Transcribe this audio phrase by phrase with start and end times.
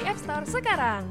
[0.00, 1.04] di App Store sekarang.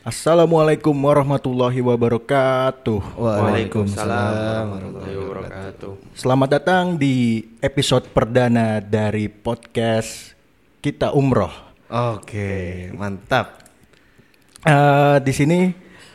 [0.00, 3.20] Assalamualaikum warahmatullahi wabarakatuh.
[3.20, 5.92] Waalaikumsalam warahmatullahi wabarakatuh.
[6.16, 10.32] Selamat datang di episode perdana dari podcast
[10.80, 11.52] Kita Umroh.
[11.92, 13.60] Oke, mantap.
[14.64, 15.68] Eh, di sini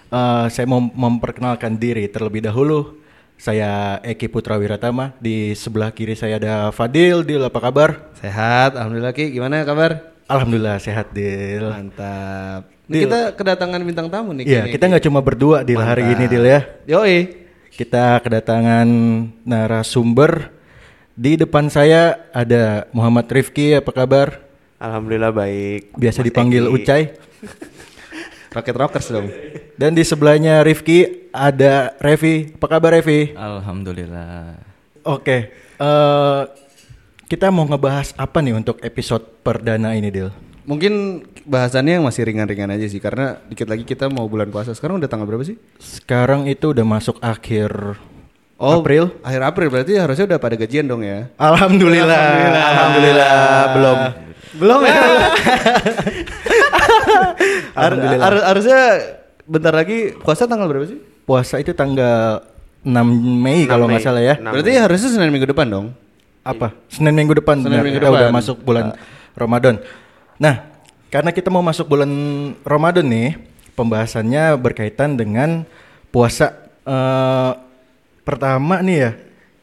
[0.09, 3.06] eh, saya mau memperkenalkan diri terlebih dahulu.
[3.38, 5.14] Saya Eki Putra Wiratama.
[5.22, 7.22] Di sebelah kiri saya ada Fadil.
[7.22, 8.09] Dil apa kabar?
[8.18, 9.30] Sehat, alhamdulillah Ki.
[9.30, 10.12] Gimana kabar?
[10.40, 11.66] Alhamdulillah sehat Dil.
[11.70, 12.70] Mantap.
[12.84, 13.08] Deal.
[13.08, 14.44] kita kedatangan bintang tamu nih.
[14.46, 14.90] Iya, kita Ki.
[14.92, 16.20] nggak cuma berdua Dil hari Mantap.
[16.20, 16.62] ini Dil ya.
[16.90, 17.18] Yoi.
[17.73, 18.88] Kita kedatangan
[19.48, 20.54] narasumber.
[21.14, 24.42] Di depan saya ada Muhammad Rifki, apa kabar?
[24.82, 25.94] Alhamdulillah baik.
[25.96, 26.73] Biasa Mas dipanggil Eki.
[26.76, 27.04] Ucai.
[28.54, 29.28] Rocket Rockers dong.
[29.73, 32.54] Dan di sebelahnya Rifki ada Revi.
[32.54, 33.34] Apa kabar Revi?
[33.34, 34.54] Alhamdulillah.
[35.04, 35.50] Oke,
[35.81, 36.42] eh,
[37.34, 40.30] kita mau ngebahas apa nih untuk episode perdana ini, Dil?
[40.70, 44.78] Mungkin bahasannya yang masih ringan-ringan aja sih karena dikit lagi kita mau bulan puasa.
[44.78, 45.58] Sekarang udah tanggal berapa sih?
[45.81, 47.98] Sekarang itu udah masuk akhir
[48.61, 49.11] Oh, April.
[49.26, 51.28] Akhir April berarti harusnya udah pada gajian dong ya.
[51.36, 52.22] Alhamdulillah.
[52.54, 53.34] Alhamdulillah.
[53.73, 53.98] Belum.
[54.54, 54.94] Belum ya.
[57.76, 58.23] Alhamdulillah.
[58.23, 58.81] Har- harusnya
[59.44, 61.02] bentar lagi puasa tanggal berapa sih?
[61.26, 62.45] Puasa itu tanggal
[62.86, 62.94] 6
[63.42, 64.38] Mei 6 kalau nggak salah ya.
[64.38, 65.88] 6 Berarti harusnya Senin minggu depan dong.
[66.44, 67.83] Apa Senin minggu depan Senin benar.
[67.88, 68.38] minggu kita udah depan.
[68.38, 68.86] masuk bulan
[69.33, 69.75] Ramadan.
[70.38, 70.55] Nah,
[71.09, 72.11] karena kita mau masuk bulan
[72.61, 73.38] Ramadan nih,
[73.73, 75.66] pembahasannya berkaitan dengan
[76.14, 76.53] puasa.
[76.83, 77.52] Eh,
[78.21, 79.11] pertama nih ya,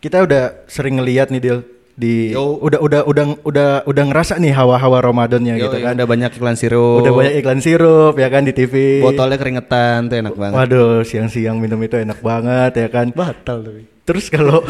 [0.02, 1.58] kita udah sering ngeliat nih Dil
[2.00, 2.56] di Yo.
[2.64, 5.94] udah udah udah udah udah ngerasa nih hawa-hawa Ramadannya Yo, gitu iya, kan.
[6.00, 7.04] Udah banyak iklan sirup.
[7.04, 9.04] Udah banyak iklan sirup ya kan di TV.
[9.04, 10.56] Botolnya keringetan tuh enak banget.
[10.56, 13.12] Waduh, siang-siang minum itu enak banget ya kan.
[13.12, 13.84] Batal tapi.
[14.08, 14.64] Terus kalau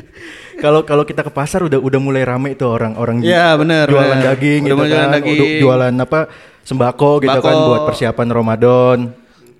[0.60, 4.26] kalau kalau kita ke pasar udah udah mulai rame itu orang-orang Iya, bener, jualan bener.
[4.30, 5.34] daging Udah gitu mulai jualan kan, daging.
[5.34, 6.20] udah jualan apa
[6.60, 8.98] sembako gitu kan buat persiapan Ramadan.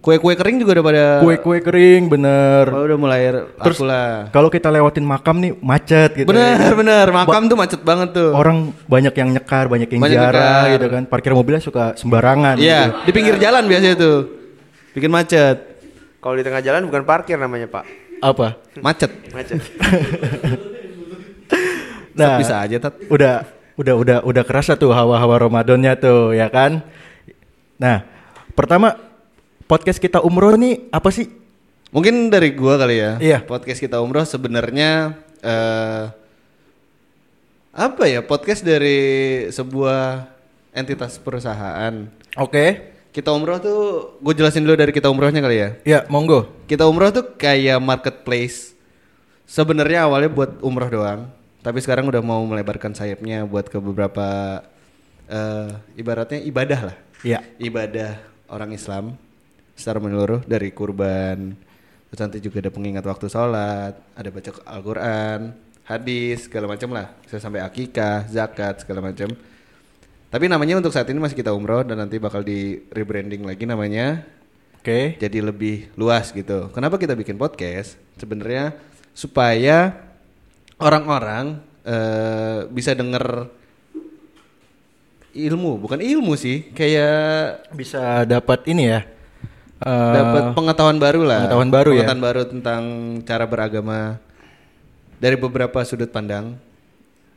[0.01, 2.73] Kue-kue kering juga udah pada Kue-kue kering bener.
[2.73, 3.21] Oh, udah mulai
[3.61, 3.85] Terus
[4.33, 6.25] kalau kita lewatin makam nih macet gitu.
[6.25, 6.73] Bener ya.
[6.73, 8.33] bener, makam tuh macet banget tuh.
[8.33, 10.65] Orang banyak yang nyekar, banyak yang Banyak nyekar.
[10.73, 11.03] gitu kan.
[11.05, 12.57] Parkir mobilnya suka sembarangan.
[12.57, 12.65] gitu.
[12.65, 14.19] Iya, di pinggir jalan biasanya tuh.
[14.97, 15.57] Bikin macet.
[16.17, 17.85] Kalau di tengah jalan bukan parkir namanya Pak.
[18.21, 18.57] Apa?
[18.81, 19.13] Macet.
[19.33, 19.61] Macet.
[22.15, 22.95] Nah, bisa aja tat.
[23.09, 23.47] udah
[23.79, 26.85] udah udah udah kerasa tuh hawa-hawa Ramadannya tuh ya kan.
[27.81, 28.05] Nah,
[28.53, 28.97] pertama
[29.65, 31.31] podcast kita umroh nih apa sih?
[31.91, 33.13] Mungkin dari gua kali ya.
[33.19, 33.39] Iya.
[33.43, 36.05] Podcast kita umroh sebenarnya eh
[37.71, 38.21] apa ya?
[38.27, 40.27] Podcast dari sebuah
[40.75, 42.07] entitas perusahaan.
[42.39, 42.91] Oke.
[43.11, 45.69] Kita umroh tuh, gue jelasin dulu dari kita umrohnya kali ya.
[45.83, 46.47] Ya, monggo.
[46.71, 48.71] Kita umroh tuh kayak marketplace.
[49.51, 51.27] Sebenarnya awalnya buat umroh doang,
[51.61, 54.61] tapi sekarang udah mau melebarkan sayapnya buat ke beberapa
[55.31, 56.97] eh ibaratnya ibadah lah.
[57.21, 57.45] Ya.
[57.61, 58.17] Ibadah
[58.49, 59.15] orang Islam
[59.77, 61.57] secara menyeluruh dari kurban,
[62.09, 65.41] terus nanti juga ada pengingat waktu sholat, ada baca Al-Quran,
[65.89, 69.31] hadis segala macam lah, bisa sampai akikah, zakat segala macam.
[70.31, 74.23] Tapi namanya untuk saat ini masih kita umroh dan nanti bakal di rebranding lagi namanya
[74.79, 75.19] Oke.
[75.19, 76.71] jadi lebih luas gitu.
[76.71, 77.99] Kenapa kita bikin podcast?
[78.15, 78.79] Sebenarnya
[79.11, 80.10] supaya
[80.81, 83.49] orang-orang eh, bisa denger
[85.31, 89.01] ilmu, bukan ilmu sih, kayak Bisa dapat ini ya.
[89.81, 91.47] eh, dapat pengetahuan baru lah.
[91.47, 91.97] pengetahuan baru ya.
[92.05, 92.83] Pengetahuan baru tentang
[93.23, 94.19] cara beragama
[95.17, 96.59] dari beberapa sudut pandang,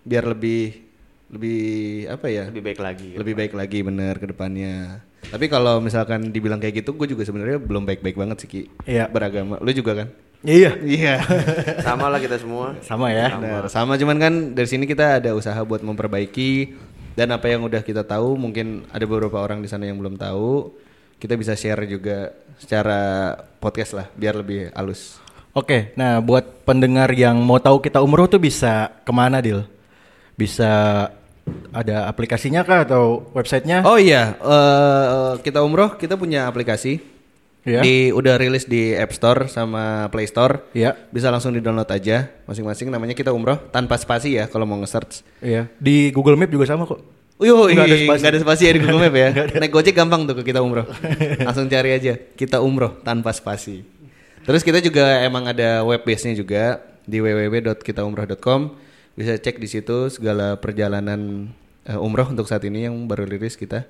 [0.02, 0.82] biar lebih
[1.30, 1.62] lebih
[2.10, 2.44] apa ya?
[2.50, 3.10] Lebih baik lagi.
[3.18, 5.02] lebih baik lagi bener ke depannya.
[5.24, 8.62] Tapi kalau misalkan dibilang kayak gitu, gue juga sebenarnya belum baik-baik banget sih Ki.
[8.84, 9.08] Iya.
[9.08, 9.56] Beragama.
[9.64, 10.08] Lu juga kan?
[10.44, 10.76] Iya.
[10.84, 11.16] Iya.
[11.88, 12.76] Sama lah kita semua.
[12.84, 13.40] Sama ya.
[13.40, 13.72] Benar.
[13.72, 16.76] Sama cuman kan dari sini kita ada usaha buat memperbaiki
[17.16, 20.76] dan apa yang udah kita tahu mungkin ada beberapa orang di sana yang belum tahu.
[21.18, 23.34] Kita bisa share juga secara
[23.64, 25.24] podcast lah biar lebih halus.
[25.54, 29.62] Oke, nah buat pendengar yang mau tahu kita umroh tuh bisa ke mana, Dil?
[30.34, 31.08] Bisa
[31.70, 33.86] ada aplikasinya kah atau websitenya?
[33.86, 37.13] Oh iya, eh, kita umroh kita punya aplikasi.
[37.64, 37.80] Iya.
[37.80, 40.68] Di udah rilis di App Store sama Play Store.
[40.76, 40.96] Iya.
[41.10, 45.24] Bisa langsung di-download aja masing-masing namanya kita umroh tanpa spasi ya kalau mau nge-search.
[45.40, 45.72] Iya.
[45.80, 47.00] Di Google Map juga sama kok.
[47.40, 48.20] Yo, Nggak ada spasi.
[48.22, 49.30] nggak ada spasi ya di Google Map ya.
[49.64, 50.86] Naik Gojek gampang tuh ke kita umroh.
[51.48, 53.84] Langsung cari aja kita umroh tanpa spasi.
[54.44, 58.76] Terus kita juga emang ada web base-nya juga di www.kitaumroh.com.
[59.16, 61.48] Bisa cek di situ segala perjalanan
[61.88, 63.88] eh, umroh untuk saat ini yang baru rilis kita.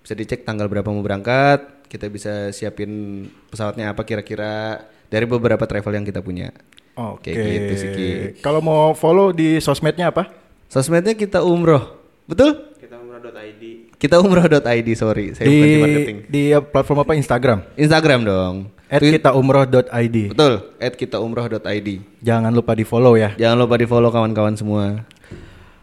[0.00, 5.98] Bisa dicek tanggal berapa mau berangkat, kita bisa siapin pesawatnya apa kira-kira dari beberapa travel
[5.98, 6.54] yang kita punya.
[6.94, 7.34] Oke.
[7.34, 7.90] Kayak gitu sih.
[8.38, 10.30] Kalau mau follow di sosmednya apa?
[10.70, 11.98] Sosmednya kita umroh.
[12.30, 12.70] Betul?
[12.78, 13.64] Kita umroh Umroh.id.
[14.00, 16.18] Kita umroh.id sorry, saya di bukan di marketing.
[16.24, 16.42] di
[16.72, 18.56] platform apa Instagram Instagram dong.
[18.88, 21.88] at kita umroh.id Betul, at kita umroh.id.
[22.24, 25.04] jangan lupa di follow ya Jangan lupa di follow kawan-kawan semua.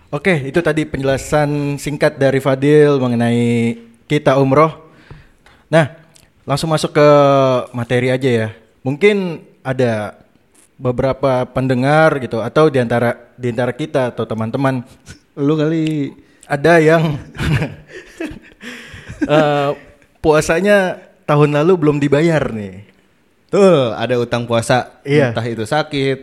[0.07, 3.75] Oke, itu tadi penjelasan singkat dari Fadil mengenai
[4.07, 4.86] kita umroh.
[5.67, 5.85] Nah,
[6.43, 7.07] langsung masuk ke
[7.75, 8.49] materi aja ya.
[8.83, 10.15] Mungkin ada
[10.77, 14.85] beberapa pendengar gitu atau di antara di antara kita atau teman-teman
[15.37, 16.13] Lu kali
[16.49, 17.13] ada yang
[19.27, 19.69] eh,
[20.17, 20.97] puasanya
[21.29, 22.89] tahun lalu belum dibayar nih.
[23.47, 24.99] Tuh, ada utang puasa.
[25.05, 25.31] Iya.
[25.31, 26.17] Entah itu sakit,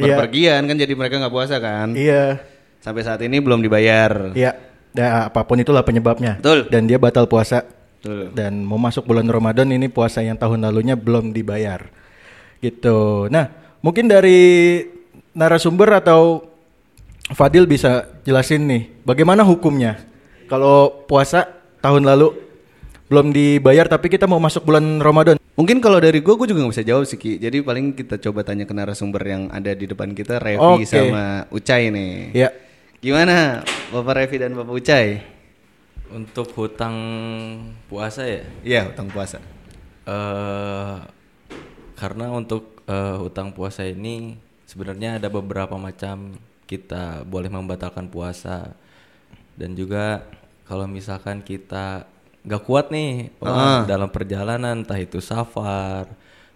[0.00, 0.16] Iya.
[0.16, 1.92] berpergian kan jadi mereka nggak puasa kan.
[1.92, 2.40] Iya,
[2.80, 4.32] Sampai saat ini belum dibayar.
[4.32, 4.56] iya.
[4.90, 6.40] Nah, apa pun itulah penyebabnya.
[6.42, 6.66] Betul.
[6.72, 7.62] Dan dia batal puasa.
[8.00, 8.32] Betul.
[8.32, 11.92] dan mau masuk bulan Ramadan ini puasa yang tahun lalunya belum dibayar
[12.64, 13.52] gitu nah
[13.84, 14.80] mungkin dari
[15.36, 16.48] narasumber atau
[17.30, 20.00] Fadil bisa jelasin nih bagaimana hukumnya
[20.48, 21.44] kalau puasa
[21.84, 22.32] tahun lalu
[23.12, 26.72] belum dibayar tapi kita mau masuk bulan Ramadan Mungkin kalau dari gue, gue juga nggak
[26.72, 27.36] bisa jawab sih Ki.
[27.36, 30.88] Jadi paling kita coba tanya ke narasumber yang ada di depan kita, Revi Oke.
[30.88, 32.32] sama Ucai nih.
[32.32, 32.48] ya
[33.04, 33.60] Gimana,
[33.92, 35.20] Bapak Revi dan Bapak Ucai?
[36.10, 36.96] Untuk hutang
[37.86, 39.38] puasa ya, Iya, utang puasa.
[40.06, 40.96] eh
[41.94, 44.34] karena untuk eh, hutang puasa ini
[44.66, 46.34] sebenarnya ada beberapa macam.
[46.66, 48.74] Kita boleh membatalkan puasa.
[49.58, 50.22] Dan juga
[50.66, 52.06] kalau misalkan kita
[52.46, 56.06] nggak kuat nih oh, dalam perjalanan entah itu safar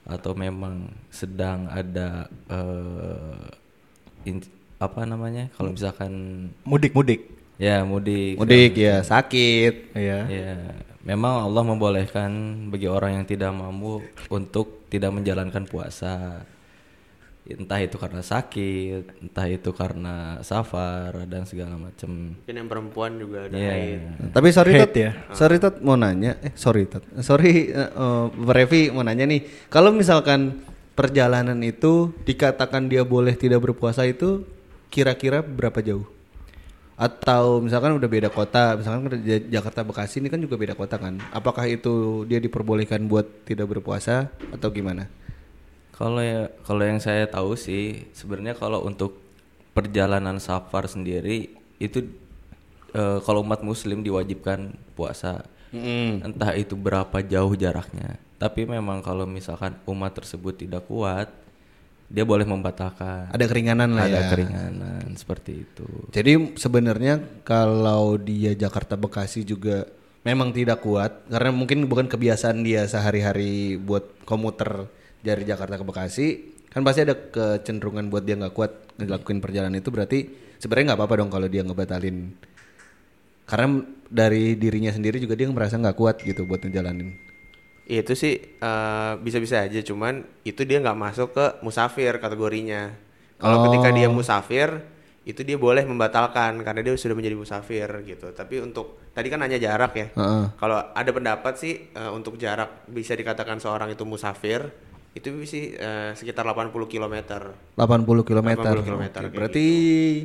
[0.07, 2.31] atau memang sedang ada
[4.25, 5.51] in- apa namanya?
[5.59, 6.13] Kalau misalkan
[6.63, 9.95] mudik-mudik ya mudik Mudik ya, sakit.
[9.95, 10.55] ya Ya,
[11.01, 12.31] memang Allah membolehkan
[12.69, 16.43] bagi orang yang tidak mampu untuk tidak menjalankan puasa.
[17.45, 22.41] Entah itu karena sakit, entah itu karena safar dan segala macam.
[22.41, 23.69] Mungkin yang perempuan juga ada Iya.
[23.69, 24.01] haid.
[24.33, 25.11] Tapi sorry Hate Tat, ya.
[25.31, 29.45] sorry Tat mau nanya, eh sorry Tat, sorry eh, eh, Bapak Revi mau nanya nih,
[29.69, 30.65] kalau misalkan
[30.97, 34.49] perjalanan itu dikatakan dia boleh tidak berpuasa itu
[34.89, 36.09] kira-kira berapa jauh?
[36.95, 40.95] Atau misalkan udah beda kota, misalkan kan Ja- Jakarta Bekasi ini kan juga beda kota
[40.95, 41.19] kan?
[41.35, 45.11] Apakah itu dia diperbolehkan buat tidak berpuasa atau gimana?
[45.95, 49.19] Kalau ya kalau yang saya tahu sih sebenarnya kalau untuk
[49.75, 51.51] perjalanan safar sendiri
[51.83, 52.07] itu
[52.95, 55.43] eh, kalau umat muslim diwajibkan puasa.
[56.23, 58.23] Entah itu berapa jauh jaraknya.
[58.39, 61.27] Tapi memang kalau misalkan umat tersebut tidak kuat,
[62.15, 63.35] dia boleh membatalkan.
[63.35, 64.31] Ada keringanan lah Ada ya.
[64.31, 65.89] keringanan seperti itu.
[66.15, 69.83] Jadi sebenarnya kalau dia Jakarta Bekasi juga
[70.25, 74.89] memang tidak kuat karena mungkin bukan kebiasaan dia sehari-hari buat komuter
[75.21, 76.27] dari Jakarta ke Bekasi
[76.73, 80.27] kan pasti ada kecenderungan buat dia nggak kuat ngelakuin perjalanan itu berarti
[80.59, 82.35] sebenarnya nggak apa-apa dong kalau dia ngebatalin
[83.45, 87.15] karena dari dirinya sendiri juga dia merasa nggak kuat gitu buat ngejalanin
[87.85, 92.97] Itu sih eh, bisa-bisa aja, cuman itu dia nggak masuk ke musafir kategorinya.
[93.37, 94.69] Kalau ketika dia musafir,
[95.25, 98.33] itu dia boleh membatalkan karena dia sudah menjadi musafir gitu.
[98.33, 100.07] Tapi untuk tadi kan hanya jarak ya.
[100.17, 100.45] Heeh.
[100.57, 104.69] Kalau ada pendapat sih eh, untuk jarak bisa dikatakan seorang itu musafir
[105.15, 107.15] itu sih eh, sekitar 80 km.
[107.79, 109.67] 80 km 80 km, Oke, kayak berarti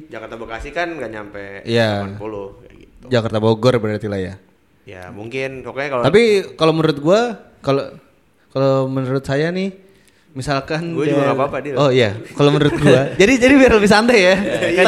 [0.10, 2.18] Jakarta Bekasi kan nggak nyampe Iya.
[2.18, 3.06] 80 kayak gitu.
[3.08, 4.36] Jakarta Bogor berarti lah ya
[4.90, 6.22] Ya mungkin pokoknya kalau Tapi
[6.58, 7.22] kalau menurut gua,
[7.62, 7.84] kalau
[8.50, 9.70] kalau menurut saya nih,
[10.34, 11.76] misalkan Gua juga nggak apa-apa, Dil.
[11.78, 13.12] Oh iya, kalau menurut gua.
[13.22, 14.36] jadi jadi biar lebih santai ya.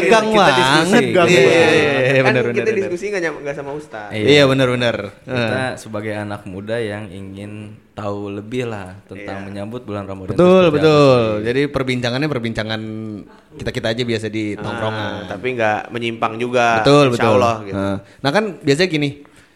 [0.02, 0.56] Tegang kita banget.
[0.58, 0.94] diskusi.
[0.94, 1.62] Iya, Tegang iya, banget.
[1.62, 4.10] iya, kan benar kita diskusi nggak sama Ustaz.
[4.14, 4.96] Iya benar benar.
[5.26, 10.34] Kita sebagai anak muda yang ingin tahu lebih lah tentang menyambut bulan Ramadan.
[10.34, 11.22] Betul apa betul.
[11.44, 12.82] Jadi perbincangannya perbincangan
[13.60, 15.12] kita kita aja biasa di tongkrongan.
[15.12, 16.82] Ah, tapi nggak menyimpang juga.
[16.82, 17.34] betul insya betul.
[17.38, 17.76] Allah gitu.
[17.76, 19.10] Nah, nah kan biasanya gini,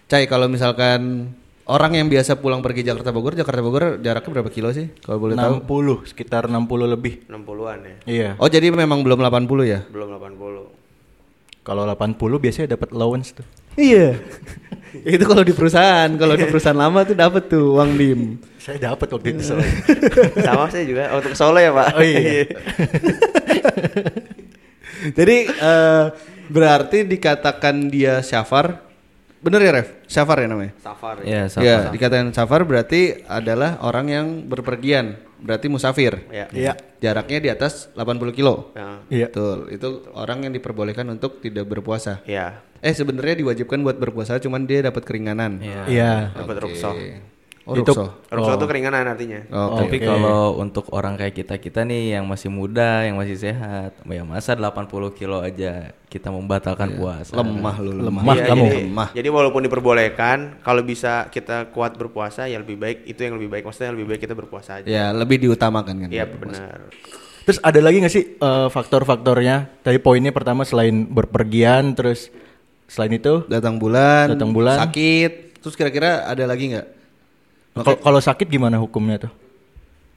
[0.05, 1.31] Cai kalau misalkan
[1.65, 4.93] orang yang biasa pulang pergi Jakarta Bogor, Jakarta Bogor jaraknya berapa kilo sih?
[5.01, 5.65] Kalau boleh tahu?
[5.65, 6.61] 60 sekitar 60
[6.93, 7.95] lebih 60-an ya.
[8.05, 9.79] iya Oh jadi memang belum 80 ya?
[9.89, 11.65] Belum 80.
[11.65, 14.15] kalau 80 biasanya dapat allowance tuh Iya.
[15.17, 18.21] itu kalau di perusahaan, kalau di perusahaan lama tuh dapat tuh uang dim.
[18.55, 19.67] saya dapat waktu itu soalnya
[20.47, 21.87] sama saya juga ke Solo ya, Pak.
[21.97, 22.45] oh iya
[25.17, 26.05] Jadi eh,
[26.49, 28.84] berarti dikatakan dia syafar.
[29.45, 29.87] Bener ya Ref?
[30.09, 30.73] Syafar ya namanya?
[30.81, 31.29] Safar ya.
[31.29, 31.61] Ya, sama.
[31.61, 36.25] Ya, dikatakan syafar berarti adalah orang yang berpergian, berarti musafir.
[36.33, 36.49] Ya.
[36.49, 38.73] iya Jaraknya di atas 80 kilo.
[38.73, 39.05] Ya.
[39.13, 42.25] iya Betul, itu orang yang diperbolehkan untuk tidak berpuasa.
[42.25, 42.65] Ya.
[42.81, 45.61] Eh sebenarnya diwajibkan buat berpuasa, cuman dia dapat keringanan.
[45.61, 45.81] Iya.
[45.93, 47.34] iya Dapat Oke.
[47.65, 48.05] Oh, Itu- rukso.
[48.29, 48.57] Rukso Oh.
[48.57, 49.41] itu keringanan artinya.
[49.49, 50.05] Oh, Tapi Oke.
[50.05, 54.85] kalau untuk orang kayak kita-kita nih yang masih muda, yang masih sehat, ya masa 80
[55.09, 57.33] kilo aja kita membatalkan puasa.
[57.33, 58.21] lemah lu lemah.
[58.21, 58.65] Lemah Iya, kamu.
[58.65, 59.09] Jadi, Lemah.
[59.11, 63.63] jadi walaupun diperbolehkan, kalau bisa kita kuat berpuasa ya lebih baik itu yang lebih baik.
[63.65, 64.85] Maksudnya lebih baik kita berpuasa aja.
[64.85, 66.09] Ya, lebih diutamakan kan.
[66.09, 66.93] Iya benar.
[67.41, 69.81] Terus ada lagi nggak sih eh, faktor-faktornya?
[69.81, 72.29] Tadi poinnya pertama selain berpergian, terus
[72.85, 74.85] selain itu Datang bulan, Datang bulan.
[74.85, 75.57] sakit.
[75.59, 76.87] Terus kira-kira ada lagi nggak?
[77.75, 79.31] Kalau kalau sakit gimana hukumnya tuh?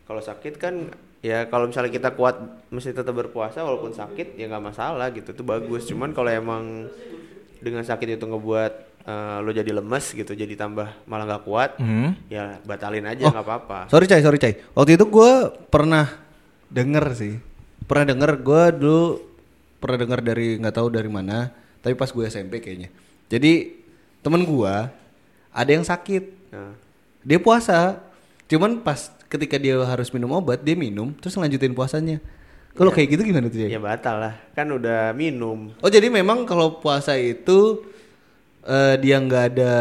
[0.07, 0.75] Kalau sakit kan
[1.19, 2.39] ya kalau misalnya kita kuat
[2.71, 5.83] mesti tetap berpuasa walaupun sakit ya nggak masalah gitu itu bagus.
[5.85, 6.87] Cuman kalau emang
[7.59, 8.73] dengan sakit itu ngebuat
[9.03, 12.15] eh, lo jadi lemes gitu, jadi tambah malah nggak kuat, Hmm.
[12.29, 13.79] ya batalin aja nggak apa-apa.
[13.89, 14.61] Sorry Cai, sorry Cai.
[14.73, 15.31] Waktu itu gue
[15.67, 16.07] pernah
[16.69, 17.35] denger sih.
[17.89, 19.03] Pernah denger gue dulu
[19.79, 21.49] pernah denger dari nggak tahu dari mana,
[21.81, 22.93] tapi pas gue SMP kayaknya.
[23.27, 23.81] Jadi
[24.21, 24.75] temen gue
[25.49, 26.73] ada yang sakit, Nah,
[27.27, 27.99] dia puasa,
[28.47, 32.19] cuman pas ketika dia harus minum obat dia minum terus lanjutin puasanya.
[32.73, 33.75] Kalau kayak gitu gimana tuh Cai?
[33.75, 35.75] ya batal lah, kan udah minum.
[35.83, 37.83] Oh jadi memang kalau puasa itu
[38.63, 39.73] eh, dia nggak ada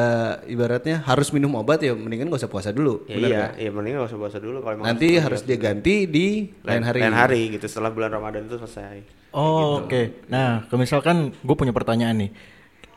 [0.50, 3.06] ibaratnya harus minum obat ya mendingan gak usah puasa dulu.
[3.06, 3.51] Ya bener iya, nggak?
[3.62, 7.00] iya mending nggak usah puasa dulu kalau emang Nanti harus dia ganti di lain hari.
[7.06, 8.98] lain hari gitu setelah bulan Ramadan itu selesai.
[9.38, 10.25] Oh, oke.
[10.34, 12.32] Nah, kalau misalkan gue punya pertanyaan nih.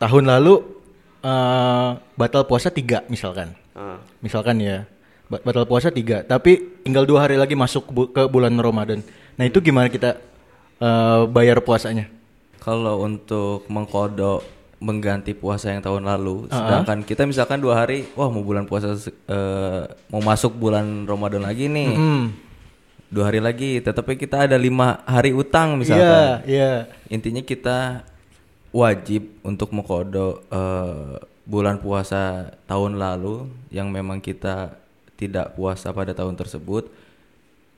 [0.01, 0.65] Tahun lalu
[1.21, 3.53] eh, batal puasa tiga misalkan.
[3.81, 3.97] Ah.
[4.21, 4.85] Misalkan ya,
[5.27, 6.21] ba- batal puasa tiga.
[6.21, 9.01] Tapi tinggal dua hari lagi masuk bu- ke bulan Ramadan.
[9.35, 10.21] Nah itu gimana kita
[10.77, 12.13] eh, bayar puasanya?
[12.57, 14.45] Kalau untuk mengkodok
[14.77, 19.83] mengganti puasa yang tahun lalu, sedangkan kita misalkan dua hari, wah mau bulan puasa eh,
[20.09, 22.25] mau masuk bulan Ramadan lagi nih, Hmm.
[23.07, 26.45] dua hari lagi, tetapi kita ada lima hari utang misalkan.
[26.45, 26.89] iya.
[27.09, 28.05] Intinya kita
[28.71, 31.17] wajib untuk mengkodok eh,
[31.51, 34.79] bulan puasa tahun lalu yang memang kita
[35.19, 36.89] tidak puasa pada tahun tersebut,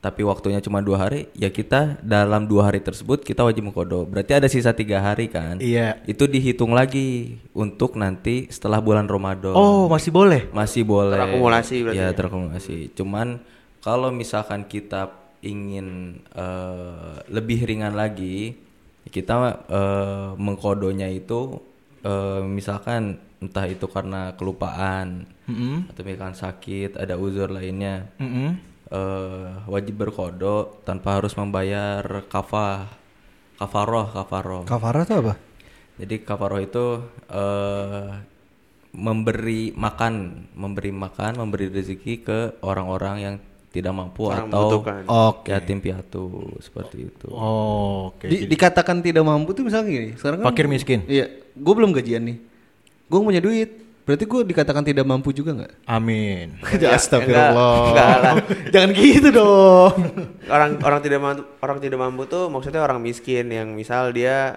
[0.04, 4.10] tapi waktunya cuma dua hari, ya kita dalam dua hari tersebut kita wajib mengkodok.
[4.12, 5.62] Berarti ada sisa tiga hari kan?
[5.62, 6.02] Iya.
[6.04, 9.56] Itu dihitung lagi untuk nanti setelah bulan Ramadan.
[9.56, 10.50] Oh, masih boleh.
[10.50, 11.16] Masih boleh.
[11.16, 12.14] Terakumulasi berarti Ya, ya?
[12.14, 12.76] terakumulasi.
[12.98, 13.40] Cuman
[13.78, 15.10] kalau misalkan kita
[15.42, 18.58] ingin eh, lebih ringan lagi,
[19.06, 19.34] kita
[19.70, 21.62] eh, mengkodonya itu
[22.02, 25.90] eh, misalkan entah itu karena kelupaan Mm-mm.
[25.90, 28.06] atau misalkan sakit, ada uzur lainnya.
[28.16, 28.54] Mm-mm.
[28.88, 32.86] eh, wajib berkodo tanpa harus membayar kafah
[33.58, 35.34] kafaroh kafaroh Kafarah tuh apa?
[35.96, 36.86] jadi kafaroh itu
[37.28, 38.10] eh
[38.92, 40.14] memberi makan,
[40.52, 43.34] memberi makan, memberi rezeki ke orang-orang yang
[43.72, 44.84] tidak mampu Orang atau.
[45.08, 45.48] Oke.
[45.48, 46.28] yatim piatu
[46.60, 47.28] seperti itu.
[47.32, 48.28] Oh, oke.
[48.28, 50.08] Di- dikatakan tidak mampu tuh misalnya gini.
[50.12, 51.08] Sekarang kan Fakir miskin.
[51.08, 51.24] Iya,
[51.56, 52.36] gue belum gajian nih.
[53.12, 53.70] Gue punya duit.
[54.02, 55.72] Berarti gue dikatakan tidak mampu juga nggak?
[55.84, 56.56] Amin.
[56.96, 57.92] Astagfirullah.
[57.92, 58.34] enggak lah.
[58.74, 59.94] Jangan gitu dong.
[60.54, 64.56] orang orang tidak mampu orang tidak mampu tuh maksudnya orang miskin yang misal dia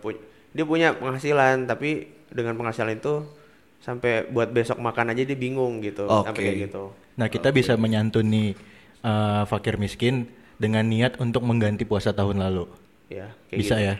[0.00, 0.18] pu-
[0.50, 3.22] dia punya penghasilan tapi dengan penghasilan itu
[3.78, 8.56] sampai buat besok makan aja dia bingung gitu sampai kayak gitu Nah, kita bisa menyantuni
[9.00, 10.24] eh, fakir miskin
[10.56, 12.64] dengan niat untuk mengganti puasa tahun lalu.
[13.06, 13.86] ya kayak Bisa gitu.
[13.86, 13.94] ya?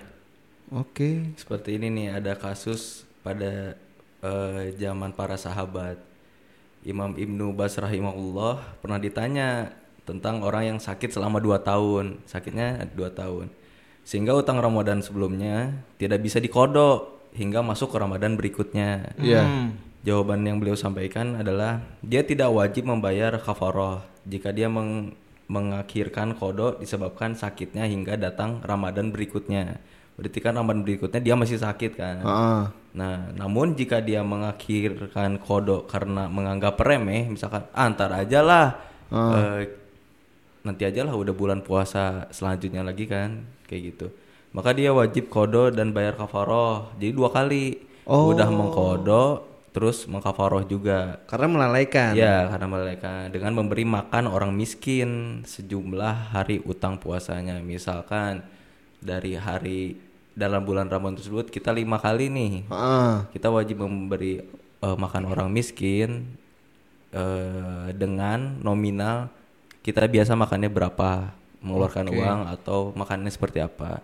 [0.73, 1.11] Oke.
[1.37, 3.77] Seperti ini nih ada kasus pada
[4.25, 6.01] eh, zaman para sahabat.
[6.81, 9.77] Imam Ibnu Bas rahimahullah pernah ditanya
[10.09, 13.53] tentang orang yang sakit selama dua tahun, sakitnya dua tahun,
[14.01, 19.13] sehingga utang Ramadan sebelumnya tidak bisa dikodok hingga masuk ke Ramadan berikutnya.
[19.21, 19.45] Iya.
[19.45, 19.69] Hmm.
[20.01, 25.13] Jawaban yang beliau sampaikan adalah dia tidak wajib membayar kafaroh jika dia meng-
[25.45, 29.77] mengakhirkan kodok disebabkan sakitnya hingga datang Ramadan berikutnya.
[30.17, 32.17] Berarti kan Ramadan berikutnya dia masih sakit kan.
[32.25, 32.63] Heeh.
[32.91, 38.67] Nah, namun jika dia mengakhirkan kodok karena menganggap remeh, misalkan "Ah, antar aja lah,
[39.39, 39.61] eh,
[40.67, 44.07] nanti aja lah udah bulan puasa selanjutnya lagi kan, kayak gitu.
[44.51, 47.79] Maka dia wajib kodok dan bayar kafaroh, jadi dua kali.
[48.35, 49.35] Udah mengkodok,
[49.71, 51.23] terus mengkafaroh juga.
[51.31, 52.19] Karena melalaikan.
[52.19, 57.63] Ya, karena mereka dengan memberi makan orang miskin sejumlah hari utang puasanya.
[57.63, 58.43] Misalkan
[58.99, 60.10] dari hari
[60.41, 63.13] dalam bulan Ramadan tersebut kita lima kali nih Heeh.
[63.37, 64.41] kita wajib memberi
[64.81, 66.33] eh, makan orang miskin
[67.13, 69.29] eh, dengan nominal
[69.85, 74.01] kita biasa makannya berapa mengeluarkan uang atau makannya seperti apa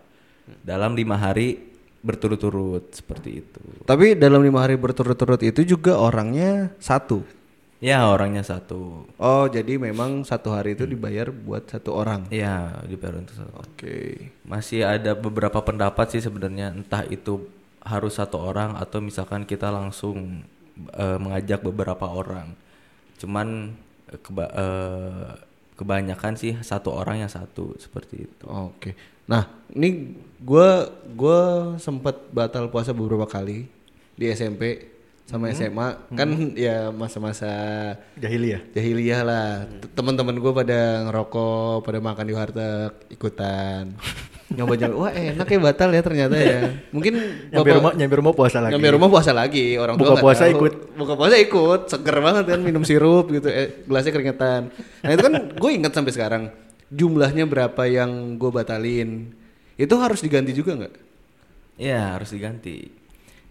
[0.61, 1.73] dalam lima hari
[2.07, 7.27] berturut-turut seperti itu Tapi dalam lima hari berturut-turut itu juga orangnya satu.
[7.79, 12.25] Ya orangnya satu Oh, jadi memang satu hari itu dibayar buat satu orang.
[12.33, 14.33] ya dibayar untuk satu Oke.
[14.45, 17.47] masih ada beberapa pendapat sih sebenarnya entah itu
[17.85, 20.43] harus satu orang atau misalkan kita langsung
[20.93, 22.53] eh, mengajak beberapa orang
[23.17, 23.73] Cuman
[24.21, 25.29] keba- eh,
[25.77, 28.45] kebanyakan sih satu orang yang satu seperti itu.
[28.45, 28.93] Oke.
[29.25, 31.41] Nah, ini gua gua
[31.77, 33.69] sempat batal puasa beberapa kali
[34.15, 34.85] di SMP
[35.27, 35.89] sama SMA.
[36.15, 37.51] Kan ya masa-masa
[38.15, 38.63] Jahiliyah.
[38.73, 39.49] jahiliyah lah.
[39.67, 43.91] T- Teman-teman gua pada ngerokok, pada makan di warteg, ikutan.
[44.47, 46.71] Nyoba jalan, wah enak ya batal ya ternyata ya.
[46.95, 47.19] Mungkin
[47.51, 48.79] Nyampe rumah, nyampe rumah puasa lagi.
[48.79, 50.55] Nyampe rumah puasa lagi, orang tua Buka nggak puasa tahu.
[50.55, 50.73] ikut.
[50.95, 54.71] Buka puasa ikut, seger banget kan minum sirup gitu, eh, gelasnya keringetan.
[55.03, 56.43] Nah itu kan gue ingat sampai sekarang
[56.87, 59.35] jumlahnya berapa yang gue batalin.
[59.75, 60.95] Itu harus diganti juga nggak?
[61.77, 62.87] Iya harus diganti.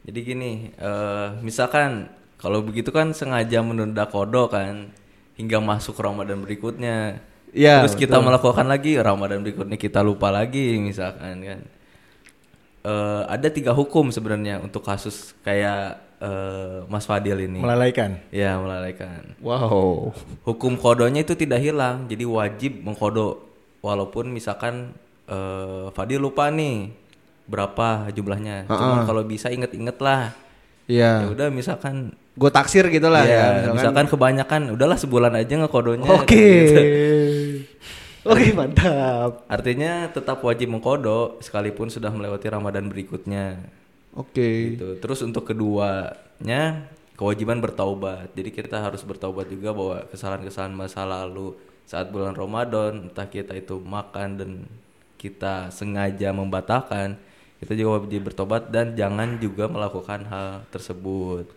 [0.06, 4.94] Jadi gini, eh, misalkan kalau begitu kan sengaja menunda kodo kan
[5.34, 7.26] hingga masuk Ramadan berikutnya.
[7.56, 11.62] Iya, Terus kita melakukan lagi Ramadan berikutnya kita lupa lagi misalkan kan.
[12.86, 17.66] Eh, ada tiga hukum sebenarnya untuk kasus kayak eh, Mas Fadil ini.
[17.66, 18.22] Melalaikan.
[18.30, 19.34] Ya melalaikan.
[19.42, 20.14] Wow.
[20.46, 23.42] Hukum kodonya itu tidak hilang, jadi wajib mengkodo.
[23.82, 24.94] Walaupun misalkan
[25.26, 26.94] eh, Fadil lupa nih
[27.46, 28.66] berapa jumlahnya.
[28.68, 30.34] Cuman kalau bisa inget-inget lah.
[30.86, 31.34] Ya Iya.
[31.34, 33.72] udah misalkan Gue taksir gitu lah ya, ya.
[33.72, 36.04] misalkan kebanyakan udahlah sebulan aja ngekodonya.
[36.04, 36.36] Oke.
[36.36, 36.82] gitu.
[38.36, 39.48] Oke mantap.
[39.48, 43.62] Artinya tetap wajib mengkodo sekalipun sudah melewati Ramadan berikutnya.
[44.18, 44.75] Oke.
[44.75, 45.00] Gitu.
[45.00, 48.36] Terus untuk keduanya kewajiban bertaubat.
[48.36, 51.56] Jadi kita harus bertaubat juga bahwa kesalahan-kesalahan masa lalu
[51.88, 54.52] saat bulan Ramadan entah kita itu makan dan
[55.16, 57.16] kita sengaja membatalkan,
[57.60, 61.48] kita juga wajib bertobat dan jangan juga melakukan hal tersebut.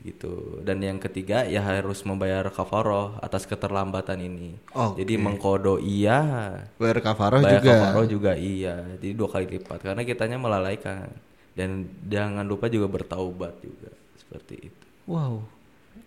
[0.00, 0.64] Gitu.
[0.64, 4.56] Dan yang ketiga ya harus membayar kafaroh atas keterlambatan ini.
[4.72, 5.04] Oke.
[5.04, 7.72] Jadi mengkodo iya, Bayar kafaroh bayar juga.
[7.76, 8.80] kafaroh juga iya.
[8.96, 11.12] Jadi dua kali lipat karena kitanya melalaikan.
[11.52, 14.84] Dan jangan lupa juga bertaubat juga seperti itu.
[15.04, 15.44] Wow.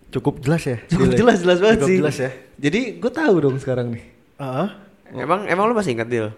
[0.09, 0.77] Cukup jelas ya.
[0.89, 1.19] Cukup Dile?
[1.21, 1.97] jelas jelas banget Cukup sih.
[2.01, 2.31] jelas ya.
[2.57, 4.05] Jadi gue tahu dong sekarang nih.
[4.41, 4.69] Heeh.
[5.13, 6.33] Emang emang lu masih ingat Dil?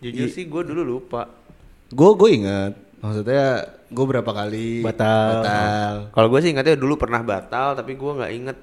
[0.00, 1.28] Jujur sih gue dulu lupa.
[1.90, 2.72] Gue gue ingat.
[3.00, 3.46] Maksudnya
[3.86, 5.28] gue berapa kali Batal.
[5.36, 5.92] batal.
[6.10, 8.58] Kalau gue sih ingatnya dulu pernah batal tapi gue nggak inget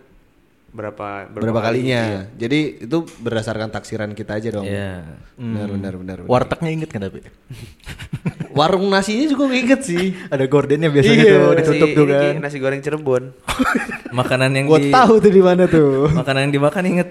[0.68, 1.82] berapa Berapa, kali.
[1.82, 2.02] kalinya.
[2.04, 2.22] Iya.
[2.38, 4.64] Jadi itu berdasarkan taksiran kita aja dong.
[4.64, 5.04] Iya.
[5.34, 6.18] Benar benar benar.
[6.20, 6.30] benar.
[6.30, 7.24] Wartegnya inget kan tapi?
[8.58, 10.14] Warung nasinya juga gue inget sih.
[10.34, 11.34] Ada gordennya biasanya Iya.
[11.34, 12.34] tuh Nasi, ditutup tuh ini, kan.
[12.40, 13.24] Nasi goreng Cirebon.
[14.20, 16.08] Makanan yang Gue di tahu tuh di mana tuh.
[16.12, 17.10] makanan yang dimakan inget.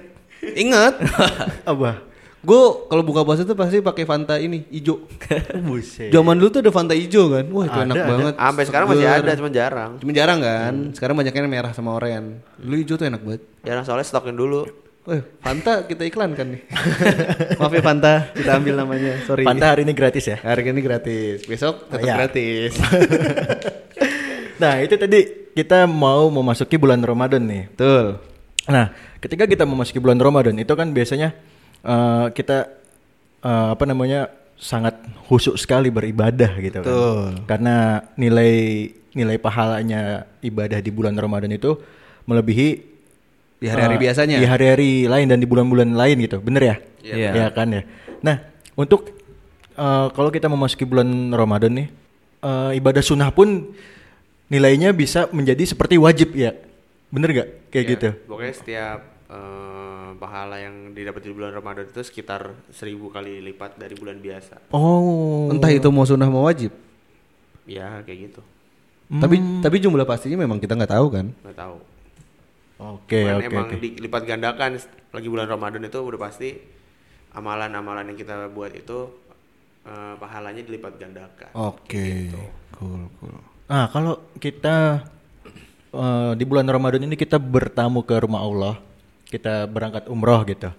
[0.55, 0.95] inget.
[1.65, 1.91] Apa?
[2.41, 5.03] Gue kalau buka puasa tuh pasti pakai Fanta ini hijau.
[5.67, 6.11] Buset.
[6.11, 7.45] Zaman dulu tuh ada Fanta hijau kan.
[7.49, 8.07] Wah itu Ada, enak ada.
[8.07, 8.35] banget.
[8.37, 9.91] Sampai sekarang masih ada cuma jarang.
[9.99, 10.75] Cuma jarang kan.
[10.95, 12.39] Sekarang banyaknya merah sama oranye.
[12.57, 13.43] Dulu hijau tuh enak banget.
[13.63, 14.63] Jarang soalnya stokin dulu.
[15.07, 16.63] Wah, Fanta kita iklankan nih.
[17.63, 19.23] Maaf ya Fanta, kita ambil namanya.
[19.23, 19.47] Sorry.
[19.47, 20.37] Fanta hari ini gratis ya.
[20.39, 21.47] Harga ini gratis.
[21.47, 22.15] Besok tetap Iya.
[22.15, 22.73] gratis.
[24.57, 25.21] Nah itu tadi
[25.53, 27.69] kita mau memasuki bulan Ramadan nih.
[27.77, 28.25] Betul.
[28.67, 28.89] Nah
[29.21, 31.37] ketika kita memasuki bulan Ramadan itu kan biasanya
[31.87, 32.67] eh, kita
[33.47, 34.97] eh, apa namanya sangat
[35.29, 36.89] khusyuk sekali beribadah gitu kan.
[36.89, 37.29] Betul.
[37.47, 38.53] Karena nilai
[39.17, 41.77] nilai pahalanya ibadah di bulan Ramadan itu
[42.29, 42.69] melebihi
[43.57, 44.37] Di hari-hari eh, biasanya.
[44.37, 46.41] Di hari-hari lain dan di bulan-bulan lain gitu.
[46.45, 46.77] Bener ya?
[47.01, 47.31] Iya.
[47.33, 47.83] Ya kan ya.
[48.21, 48.45] Nah
[48.77, 49.09] untuk
[49.77, 51.89] eh, kalau kita memasuki bulan Ramadan nih
[52.45, 53.73] eh, ibadah sunnah pun
[54.53, 56.53] nilainya bisa menjadi seperti wajib ya.
[57.09, 57.49] Bener gak?
[57.73, 58.09] Kayak Ya, gitu.
[58.29, 58.99] Pokoknya setiap
[59.31, 64.71] eh, pahala yang didapat di bulan Ramadan itu sekitar seribu kali lipat dari bulan biasa.
[64.71, 65.51] Oh.
[65.51, 66.71] Entah itu mau sunnah mau wajib.
[67.67, 68.41] Ya kayak gitu.
[69.07, 71.27] Tapi tapi jumlah pastinya memang kita nggak tahu kan.
[71.47, 71.77] Nggak tahu.
[72.77, 73.77] Oke Cuman oke emang oke.
[73.81, 74.71] dilipat gandakan
[75.15, 76.51] lagi bulan Ramadan itu udah pasti
[77.33, 78.99] amalan-amalan yang kita buat itu
[79.87, 81.51] eh, pahalanya dilipat gandakan.
[81.55, 82.35] Oke.
[82.77, 83.39] Cool cool.
[83.71, 85.07] Nah kalau kita
[85.95, 88.75] eh, di bulan Ramadan ini kita bertamu ke rumah Allah,
[89.27, 90.71] kita berangkat umroh gitu.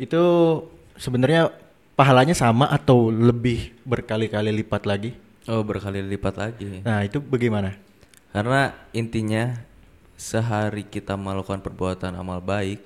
[0.00, 0.22] Itu
[0.98, 1.52] sebenarnya
[1.94, 5.14] pahalanya sama atau lebih berkali-kali lipat lagi?
[5.46, 6.80] Oh berkali lipat lagi.
[6.82, 7.76] Nah itu bagaimana?
[8.34, 9.54] Karena intinya
[10.18, 12.80] sehari kita melakukan perbuatan amal baik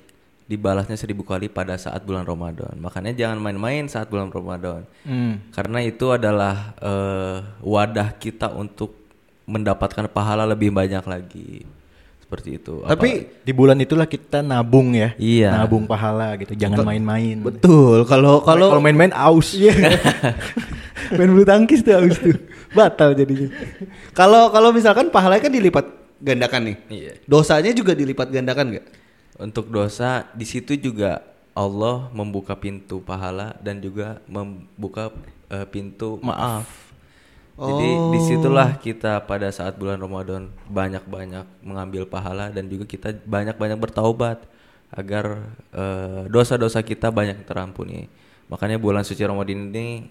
[0.49, 2.73] dibalasnya seribu kali pada saat bulan Ramadan.
[2.81, 4.89] Makanya jangan main-main saat bulan Ramadan.
[5.05, 5.45] Hmm.
[5.53, 8.97] Karena itu adalah eh, wadah kita untuk
[9.45, 11.69] mendapatkan pahala lebih banyak lagi.
[12.29, 12.85] Seperti itu.
[12.85, 15.65] Tapi Di bulan itulah kita nabung ya, Iya.
[15.65, 16.53] nabung pahala gitu.
[16.53, 17.41] Jangan main-main.
[17.41, 19.57] betul kalau Kalau kalau main-main aus.
[21.17, 22.37] main bulu tangkis tuh habis tuh
[22.77, 23.49] batal jadinya.
[24.13, 25.89] Kalau kalau misalkan pahalanya kan dilipat
[26.21, 26.77] gandakan nih.
[26.93, 27.13] Iya.
[27.25, 28.87] Dosanya juga dilipat gandakan nggak?
[29.41, 31.25] Untuk dosa di situ juga
[31.57, 35.09] Allah membuka pintu pahala dan juga membuka
[35.49, 36.88] eh, pintu maaf.
[37.59, 43.75] Jadi di situlah kita pada saat bulan Ramadan banyak-banyak mengambil pahala dan juga kita banyak-banyak
[43.75, 44.47] bertaubat
[44.95, 45.43] agar
[45.75, 48.07] eh, dosa-dosa kita banyak terampuni.
[48.47, 50.07] Makanya bulan suci Ramadan ini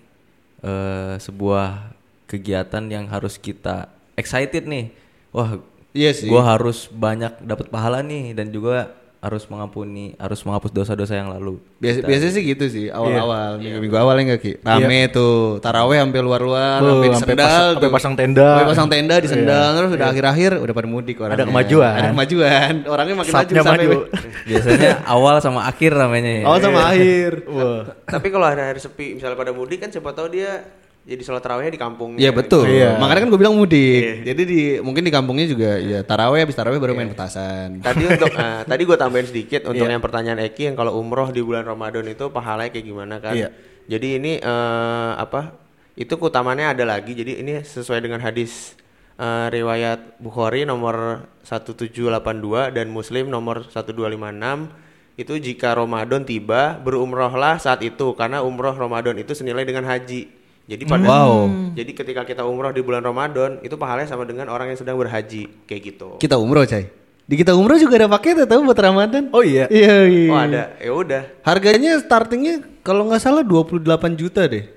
[0.59, 1.95] eh, sebuah
[2.27, 3.87] kegiatan yang harus kita
[4.19, 4.91] excited nih.
[5.31, 5.63] Wah,
[5.95, 6.27] Iya sih.
[6.27, 8.91] gua harus banyak dapat pahala nih dan juga
[9.27, 11.59] harus mengampuni, harus menghapus dosa-dosa yang lalu.
[11.77, 13.61] Biasa, biasanya sih gitu sih awal-awal Iya.
[13.61, 14.53] minggu-minggu awal enggak Ki.
[14.57, 17.91] Rame tuh taraweh sampai luar-luar, sampai di sampai sendal, pasang- sampai tuh.
[17.91, 18.41] pasang tenda.
[18.41, 18.49] Iya.
[18.49, 21.45] Sampai pasang tenda di sendal terus udah akhir-akhir udah pada mudik orangnya.
[21.45, 21.93] kemajuan.
[21.93, 22.73] Ada kemajuan.
[22.95, 23.99] Orangnya makin maju sampai maju.
[24.49, 26.31] Biasanya awal sama akhir namanya.
[26.33, 26.43] ya.
[26.47, 27.31] awal sama akhir.
[27.45, 27.81] Wah.
[28.07, 30.63] Tapi kalau hari-hari sepi, misalnya pada mudik kan siapa tahu dia
[31.07, 32.19] jadi sholat tarawihnya di kampung.
[32.19, 32.67] Iya betul.
[32.67, 32.99] Iya.
[32.99, 34.27] Makanya kan gue bilang mudik.
[34.27, 37.79] Jadi di mungkin di kampungnya juga ya taraweh habis taraweh baru main petasan.
[37.79, 39.95] Tadi untuk ah, tadi gue tambahin sedikit untuk Iya.
[39.95, 43.39] yang pertanyaan Eki yang kalau umroh di bulan Ramadan itu pahalanya kayak gimana kan?
[43.39, 43.55] Iya.
[43.87, 45.55] Jadi ini eh, apa?
[45.95, 47.15] Itu keutamannya ada lagi.
[47.15, 48.75] Jadi ini sesuai dengan hadis
[49.15, 54.75] eh, riwayat Bukhari nomor 1782 dan Muslim nomor 1256
[55.17, 60.29] itu jika Ramadan tiba berumrohlah saat itu karena umroh Ramadan itu senilai dengan haji.
[60.67, 61.71] Jadi pada Wow.
[61.71, 65.47] jadi ketika kita umroh di bulan Ramadan itu pahalanya sama dengan orang yang sedang berhaji
[65.63, 66.19] kayak gitu.
[66.19, 66.91] Kita umroh, Cai.
[67.23, 69.31] Di kita umroh juga ada paket tahu buat Ramadan.
[69.31, 69.71] Oh iya.
[69.71, 70.31] Iya, iya.
[70.31, 71.23] Oh ada, ya udah.
[71.43, 74.67] Harganya startingnya kalau nggak salah 28 juta deh.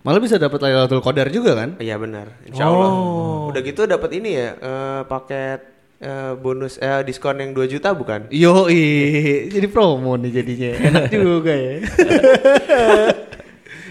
[0.00, 1.76] Malah bisa dapat Lailatul Qadar juga kan?
[1.76, 2.88] Iya benar, insya Allah.
[3.52, 5.60] Udah gitu dapat ini ya eh, paket
[6.00, 8.32] eh, bonus eh, diskon yang 2 juta bukan?
[8.32, 8.64] Yo,
[9.52, 10.70] jadi promo nih jadinya.
[10.80, 11.74] Enak juga ya.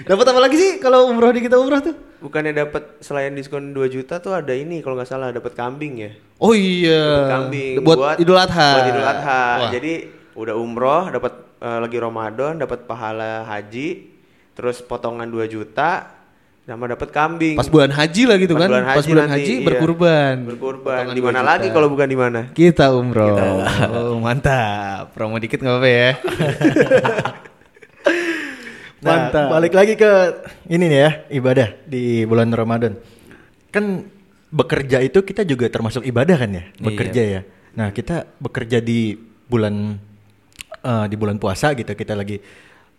[0.10, 1.94] dapat apa lagi sih kalau umroh di kita umroh tuh?
[2.18, 6.12] Bukannya dapat selain diskon 2 juta tuh ada ini kalau nggak salah dapat kambing ya?
[6.42, 7.30] Oh iya.
[7.30, 8.72] Dapat kambing buat, Idul Adha.
[8.74, 9.44] Buat Idul Adha.
[9.62, 9.70] Wah.
[9.70, 9.94] Jadi
[10.34, 14.10] udah umroh dapat eh, lagi Ramadan dapat pahala haji,
[14.58, 16.18] terus potongan 2 juta
[16.66, 17.58] sama dapat kambing.
[17.58, 18.70] Pas bulan haji lah gitu Pas kan?
[18.70, 19.66] bulan Pas bulan nanti, haji iya.
[19.66, 20.36] berkurban.
[20.42, 21.02] Berkurban.
[21.06, 22.42] Potongan Di mana 2 lagi kalau bukan di mana?
[22.50, 23.62] Kita umroh.
[23.94, 25.14] Oh, mantap.
[25.14, 26.12] Promo dikit nggak apa-apa ya.
[29.00, 29.48] Nah, Mantap.
[29.48, 30.12] balik lagi ke
[30.68, 33.00] ini nih ya, ibadah di bulan Ramadan.
[33.72, 34.12] Kan
[34.52, 37.42] bekerja itu kita juga termasuk ibadah kan ya, bekerja ya.
[37.80, 39.16] Nah, kita bekerja di
[39.48, 39.96] bulan
[40.84, 42.44] eh, di bulan puasa gitu, kita lagi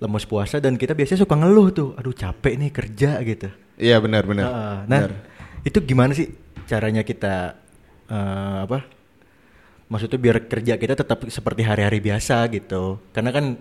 [0.01, 3.49] lemes puasa dan kita biasanya suka ngeluh tuh, aduh capek nih kerja gitu.
[3.77, 4.47] Iya benar benar.
[4.49, 4.77] Heeh.
[4.89, 5.01] nah,
[5.69, 6.33] itu gimana sih
[6.65, 7.61] caranya kita
[8.09, 8.89] eh, apa?
[9.91, 13.05] Maksudnya biar kerja kita tetap seperti hari-hari biasa gitu.
[13.13, 13.59] Karena kan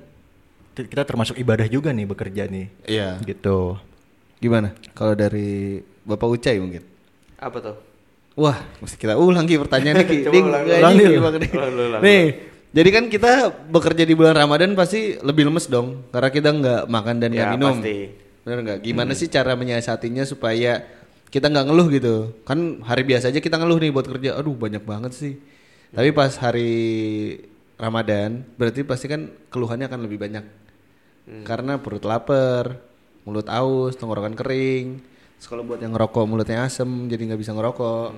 [0.86, 2.66] kita termasuk ibadah juga nih bekerja nih.
[2.86, 3.20] Iya.
[3.20, 3.76] Gitu.
[4.40, 4.72] Gimana?
[4.94, 6.86] Kalau dari Bapak Ucai mungkin?
[7.36, 7.76] Apa tuh?
[8.40, 10.18] Wah, mesti kita ulang Ki pertanyaannya Ki.
[10.24, 10.94] Coba ulang, ulang.
[10.96, 12.24] Ulang, ulang, Nih,
[12.72, 13.32] jadi kan kita
[13.68, 17.56] bekerja di bulan Ramadan pasti lebih lemes dong, karena kita nggak makan dan nggak Ya,
[17.58, 17.76] minum.
[17.76, 17.98] pasti.
[18.48, 18.78] Bener nggak?
[18.80, 20.88] Gimana sih cara menyiasatinya supaya
[21.28, 22.16] kita nggak ngeluh gitu?
[22.48, 24.40] Kan hari biasa aja kita ngeluh nih buat kerja.
[24.40, 25.36] Aduh banyak banget sih.
[25.92, 26.72] Tapi pas hari
[27.76, 30.46] Ramadan, berarti pasti kan keluhannya akan lebih banyak.
[31.46, 32.82] Karena perut lapar,
[33.24, 34.98] mulut aus, tenggorokan kering.
[35.38, 38.10] Terus kalau buat yang ngerokok mulutnya asem, jadi nggak bisa ngerokok.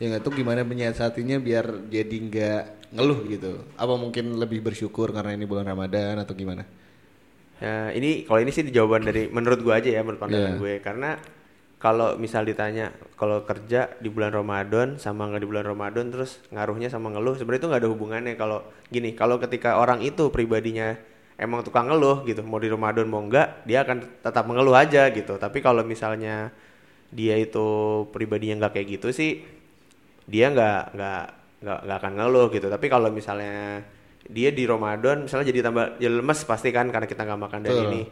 [0.00, 2.62] Ya nggak tuh gimana menyiasatinya biar jadi nggak
[2.94, 3.52] ngeluh gitu.
[3.76, 6.64] Apa mungkin lebih bersyukur karena ini bulan Ramadan atau gimana?
[7.60, 10.60] Ya, ini kalau ini sih jawaban dari menurut gue aja ya menurut pandangan Iya.
[10.64, 11.20] gue karena
[11.76, 12.88] kalau misal ditanya
[13.20, 17.60] kalau kerja di bulan Ramadan sama nggak di bulan Ramadan terus ngaruhnya sama ngeluh sebenarnya
[17.60, 20.96] itu nggak ada hubungannya kalau gini kalau ketika orang itu pribadinya
[21.40, 22.44] emang tukang ngeluh gitu.
[22.44, 25.40] Mau di Ramadan mau enggak dia akan tetap mengeluh aja gitu.
[25.40, 26.52] Tapi kalau misalnya
[27.08, 27.66] dia itu
[28.12, 29.42] pribadinya nggak kayak gitu sih
[30.30, 31.22] dia nggak nggak
[31.64, 32.68] nggak nggak akan ngeluh gitu.
[32.68, 33.80] Tapi kalau misalnya
[34.28, 37.74] dia di Ramadan misalnya jadi tambah jadi lemes pasti kan karena kita nggak makan dari
[37.80, 37.88] Betul.
[37.88, 38.02] ini.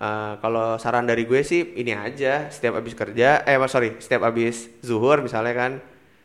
[0.00, 2.48] Eh, kalau saran dari gue sih ini aja.
[2.48, 5.72] Setiap habis kerja eh sorry setiap habis zuhur misalnya kan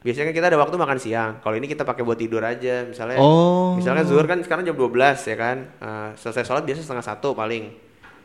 [0.06, 1.32] biasanya kan kita ada waktu makan siang.
[1.42, 2.86] Kalau ini kita pakai buat tidur aja.
[2.86, 3.74] Misalnya Oh.
[3.74, 4.94] misalnya zuhur kan sekarang jam 12
[5.26, 5.58] ya kan?
[5.76, 7.74] Eh, selesai sholat biasa setengah satu paling.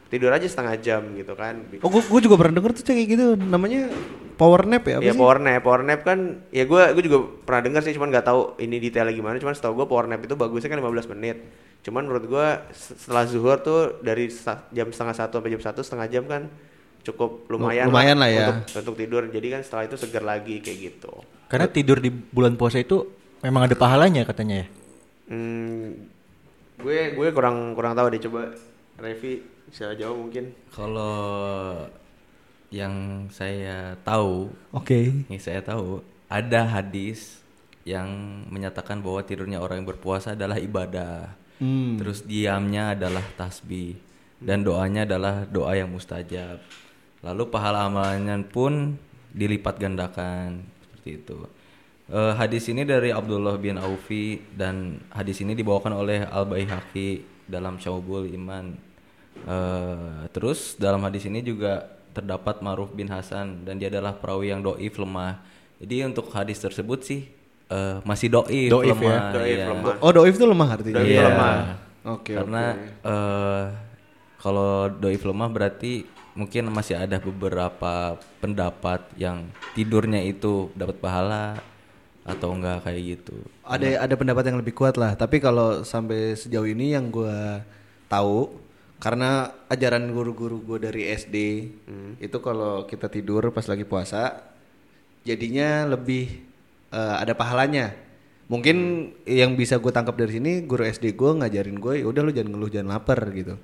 [0.07, 1.57] Tidur aja setengah jam gitu kan.
[1.81, 3.27] Oh, gue juga pernah denger tuh kayak gitu.
[3.39, 3.89] Namanya
[4.35, 4.99] power nap ya?
[4.99, 8.27] Iya power nap, power nap kan ya gue gue juga pernah dengar sih cuman nggak
[8.27, 9.39] tahu ini detailnya gimana.
[9.39, 11.39] Cuman setahu gue power nap itu bagusnya kan 15 menit.
[11.81, 14.29] Cuman menurut gue setelah zuhur tuh dari
[14.69, 16.43] jam setengah satu sampai jam satu setengah jam kan
[17.01, 18.47] cukup lumayan Lumayan lah ya.
[18.61, 19.23] untuk, untuk tidur.
[19.25, 23.03] Jadi kan setelah itu segar lagi kayak gitu Karena tidur di bulan puasa itu
[23.43, 24.67] memang ada pahalanya katanya ya.
[25.35, 25.87] hmm,
[26.79, 28.55] gue gue kurang kurang tahu deh coba
[29.01, 31.87] Revi bisa jawab mungkin Kalau
[32.71, 35.11] yang saya tahu, Oke.
[35.27, 37.43] yang saya tahu ada hadis
[37.83, 38.07] yang
[38.47, 41.35] menyatakan bahwa tidurnya orang yang berpuasa adalah ibadah.
[41.59, 41.99] Hmm.
[41.99, 43.99] Terus diamnya adalah tasbih
[44.39, 46.63] dan doanya adalah doa yang mustajab.
[47.27, 48.97] Lalu pahala amalnya pun
[49.35, 50.63] dilipat gandakan
[51.01, 51.37] seperti itu.
[52.11, 57.81] Eh, hadis ini dari Abdullah bin Aufi dan hadis ini dibawakan oleh Al Baihaqi dalam
[57.81, 58.77] Syawbul Iman.
[59.41, 64.61] Eh, terus dalam hadis ini juga terdapat Maruf bin Hasan dan dia adalah perawi yang
[64.61, 65.41] doif lemah.
[65.81, 67.25] Jadi untuk hadis tersebut sih
[67.71, 69.07] eh, masih doif, Doif ya?
[69.07, 69.23] lemah.
[69.33, 69.67] Doif, iya.
[69.71, 69.95] lemah.
[70.03, 70.99] Oh, doif itu lemah artinya.
[71.01, 71.25] Doif itu Iya.
[71.31, 71.57] lemah.
[72.19, 72.33] Oke.
[72.35, 72.63] Karena
[73.01, 73.65] eh,
[74.37, 81.59] kalau doif lemah berarti mungkin masih ada beberapa pendapat yang tidurnya itu dapat pahala
[82.23, 83.37] atau enggak kayak gitu.
[83.67, 85.19] ada ada pendapat yang lebih kuat lah.
[85.19, 87.65] Tapi kalau sampai sejauh ini yang gue
[88.07, 88.51] tahu
[89.01, 91.37] karena ajaran guru-guru gue dari SD
[92.21, 94.45] itu kalau kita tidur pas lagi puasa
[95.25, 96.29] jadinya lebih
[96.93, 97.97] eh, ada pahalanya
[98.51, 98.77] mungkin
[99.25, 102.51] yang bisa gue tangkap dari sini guru SD gue ngajarin gue ya udah lu jangan
[102.51, 103.55] ngeluh jangan lapar gitu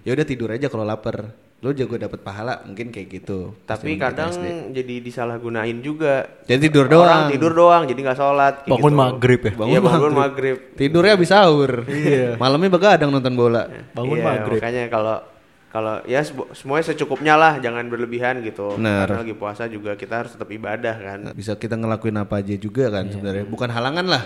[0.00, 4.28] ya udah tidur aja kalau lapar lu juga dapat pahala mungkin kayak gitu Tapi kadang
[4.28, 4.76] SD.
[4.76, 6.28] jadi disalahgunain juga.
[6.44, 8.54] jadi tidur Orang doang tidur doang, jadi nggak sholat.
[8.60, 9.00] kayak Bangun gitu.
[9.00, 9.52] maghrib ya?
[9.64, 10.56] Iya bangun maghrib.
[10.76, 14.60] tidurnya habis sahur iya malamnya begadang nonton bola Bangun Iya, maghrib.
[14.60, 15.16] Makanya kalau
[15.74, 18.78] kalau ya semu- semuanya secukupnya lah, jangan berlebihan gitu.
[18.78, 19.04] Benar.
[19.04, 21.18] Karena lagi puasa juga kita harus tetap ibadah kan.
[21.34, 24.22] bisa kita ngelakuin apa aja juga kan sebenarnya bukan halangan lah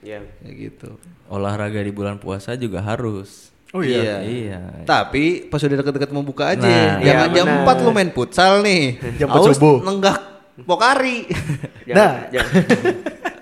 [0.00, 0.22] Iya.
[0.38, 0.94] kayak gitu
[1.26, 3.50] Olahraga di bulan puasa juga harus.
[3.70, 4.22] Oh iya.
[4.22, 4.86] Iya.
[4.86, 7.02] tapi pas udah deket-deket mau buka aja Nah.
[7.02, 7.66] jangan Iya, jam benar.
[7.66, 8.84] 4 lu main futsal nih
[9.18, 9.76] Jam 4 Haus subuh.
[9.82, 10.18] nenggak
[10.62, 11.26] pokari
[11.90, 13.33] Jangan- jangan-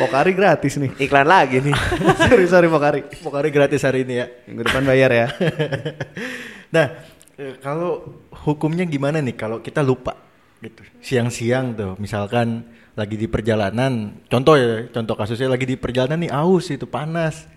[0.00, 1.76] pokari gratis nih iklan lagi nih.
[2.24, 4.26] sorry sorry pokari Pokoknya gratis hari ini ya.
[4.48, 5.26] minggu depan bayar ya
[6.74, 6.86] Nah,
[7.34, 8.06] eh, kalau
[8.46, 10.14] hukumnya gimana nih kalau kita lupa
[10.62, 10.86] gitu.
[11.02, 12.62] Siang-siang tuh, misalkan
[12.94, 17.48] lagi di perjalanan, contoh ya, contoh kasusnya lagi di perjalanan nih aus itu panas.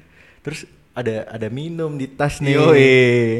[0.42, 2.58] Terus ada ada minum di tas nih.
[2.58, 2.94] Yoi.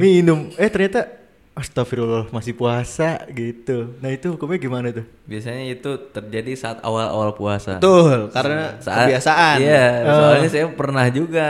[0.04, 0.52] Minum.
[0.60, 1.23] Eh ternyata
[1.54, 3.94] astagfirullah masih puasa gitu.
[3.98, 5.06] Nah, itu hukumnya gimana tuh?
[5.24, 7.78] Biasanya itu terjadi saat awal-awal puasa.
[7.78, 11.48] betul karena Saat- kebiasaan Iya, soalnya saya pernah juga.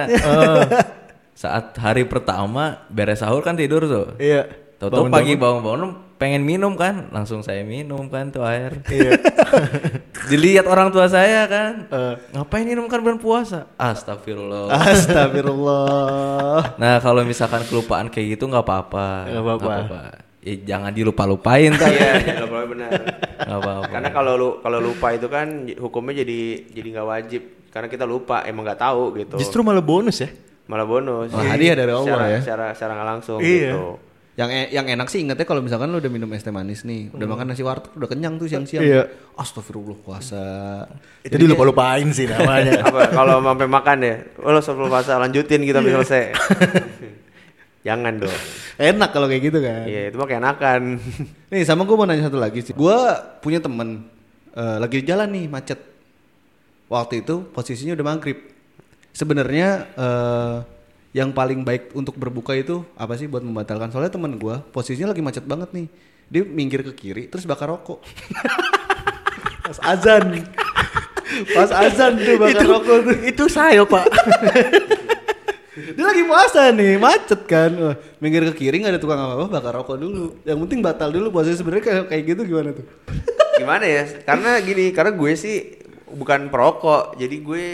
[1.33, 4.07] saat hari pertama beres sahur kan tidur tuh.
[4.17, 4.45] Iya.
[4.77, 5.81] Tahu-tahu pagi bangun-bangun
[6.23, 8.79] pengen minum kan, langsung saya minum kan tuh air.
[8.87, 9.19] Iya.
[10.31, 12.15] Dilihat orang tua saya kan, Eh.
[12.31, 13.67] ngapain minum kan bulan puasa?
[13.75, 14.71] Astagfirullah.
[14.71, 19.07] astagfirullah Nah kalau misalkan kelupaan kayak gitu nggak apa-apa.
[19.27, 19.99] Nggak apa-apa.
[20.39, 21.87] Ya, jangan dilupa-lupain tuh.
[21.87, 22.91] Iya, jangan lupa benar.
[23.37, 23.87] Nggak apa-apa.
[23.89, 27.41] Karena kalau lu kalau lupa itu kan hukumnya jadi jadi nggak wajib.
[27.67, 29.35] Karena kita lupa, emang nggak tahu gitu.
[29.35, 30.31] Justru malah bonus ya.
[30.63, 31.27] malah bonus.
[31.27, 32.39] Wah, hadiah dari Allah Secara- ya.
[32.39, 33.71] Secara secara nggak langsung Iya.
[33.75, 33.83] gitu.
[34.33, 37.13] Yang e- yang enak sih ingetnya kalau misalkan lu udah minum es teh manis nih
[37.13, 39.05] udah makan nasi warteg udah kenyang tuh siang-siang Iya.
[39.33, 40.43] astagfirullah puasa
[41.21, 42.81] Itu dilupa-lupain sih namanya.
[42.89, 44.15] Apa kalau sampai makan ya?
[44.37, 46.23] Oh, lo sebelum puasa lanjutin kita bisa selesai.
[47.87, 48.37] Jangan dong.
[48.73, 50.81] enak kalau kayak gitu kan Iya, itu mah keenakan.
[51.51, 52.73] Nih sama gue mau nanya satu lagi sih.
[52.73, 52.95] Gue
[53.37, 54.07] punya temen
[54.51, 55.77] eh, lagi di jalan nih macet.
[56.87, 58.39] Waktu itu posisinya udah maghrib.
[59.11, 60.55] Sebenarnya eh,
[61.13, 63.93] yang paling baik untuk berbuka itu apa sih buat membatalkan?
[63.93, 65.87] Soalnya temen gue posisinya lagi macet banget nih.
[66.27, 68.01] Dia minggir ke kiri terus bakar rokok.
[69.69, 70.41] Pas azan.
[71.53, 73.15] Pas azan tuh bakar rokok tuh.
[73.29, 74.05] itu saya, Pak.
[75.73, 77.73] Dia lagi puasa nih, macet kan.
[77.73, 80.37] Wah, minggir ke kiri nggak ada tukang apa-apa, bakar rokok dulu.
[80.45, 82.85] Yang penting batal dulu puasanya sebenarnya kayak kayak gitu gimana tuh?
[83.61, 84.03] Gimana ya?
[84.25, 85.77] Karena gini, karena gue sih
[86.09, 87.21] bukan perokok.
[87.21, 87.65] Jadi gue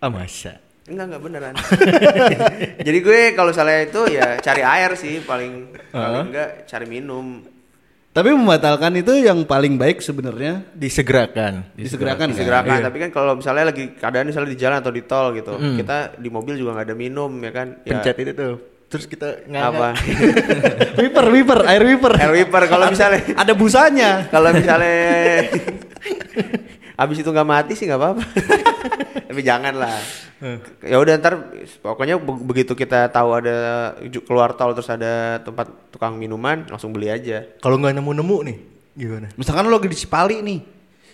[0.00, 0.60] Ah, masa.
[0.86, 1.54] Enggak enggak beneran.
[2.86, 7.42] Jadi gue kalau misalnya itu ya cari air sih paling paling enggak cari minum.
[8.10, 11.76] Tapi membatalkan itu yang paling baik sebenarnya Disegerakan.
[11.76, 12.28] disegerakan kan?
[12.32, 16.16] Disegerakan, tapi kan kalau misalnya lagi keadaan misalnya di jalan atau di tol gitu, kita
[16.16, 17.76] di mobil juga nggak ada minum ya kan?
[17.84, 18.54] Ya, Pencet itu tuh.
[18.88, 19.92] Terus kita apa?
[21.02, 22.12] wiper, wiper, air wiper.
[22.16, 24.10] Air wiper kalau misalnya ada busanya.
[24.32, 24.96] kalau misalnya
[26.96, 28.22] habis itu nggak mati sih nggak apa-apa.
[29.28, 29.96] Tapi jangan lah.
[30.80, 31.34] Ya udah ntar
[31.80, 33.56] pokoknya be- begitu kita tahu ada
[34.24, 37.44] keluar tol terus ada tempat tukang minuman langsung beli aja.
[37.60, 38.56] Kalau nggak nemu-nemu nih,
[38.94, 39.28] gimana?
[39.36, 40.60] Misalkan lo lagi di Cipali nih.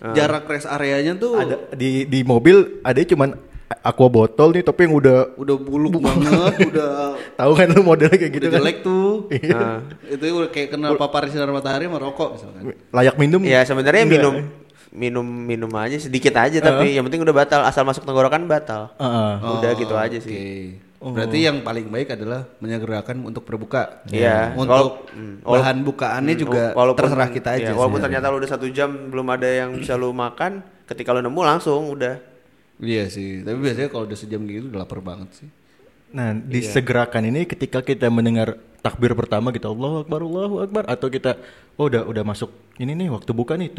[0.02, 3.38] Jarak rest areanya tuh Ada di di mobil ada cuman
[3.86, 8.32] aqua botol nih tapi yang udah udah buluk banget, udah tahu kan lu modelnya kayak
[8.34, 8.58] gitu udah kan.
[8.60, 9.30] jelek tuh.
[9.30, 9.78] Nah,
[10.10, 12.62] itu udah kayak kena paparan sinar matahari sama rokok misalkan.
[12.90, 13.40] Layak minum.
[13.46, 14.34] ya sebenarnya minum
[14.92, 18.92] minum minum aja sedikit aja tapi yang penting udah batal asal masuk tenggorokan batal.
[18.96, 19.32] Heeh.
[19.58, 20.24] Udah gitu aja Oke.
[20.24, 20.76] sih.
[21.02, 24.06] Berarti yang paling baik adalah menyegerakan untuk berbuka.
[24.06, 24.54] Iya.
[24.54, 27.64] Untuk Walau- hmm, walau- bahan bukaannya juga Walaupun- terserah kita aja.
[27.64, 28.04] iya, walaupun sih.
[28.06, 31.90] ternyata lu udah satu jam belum ada yang bisa lu makan, ketika lu nemu langsung
[31.90, 32.22] udah.
[32.78, 33.42] Iya sih.
[33.42, 35.48] Tapi biasanya kalau udah sejam gitu udah lapar banget sih.
[36.12, 41.34] Nah, disegerakan ini ketika kita mendengar takbir pertama kita Allahu Akbar Allahu Akbar atau kita
[41.74, 43.72] oh udah udah masuk ini nih waktu buka nih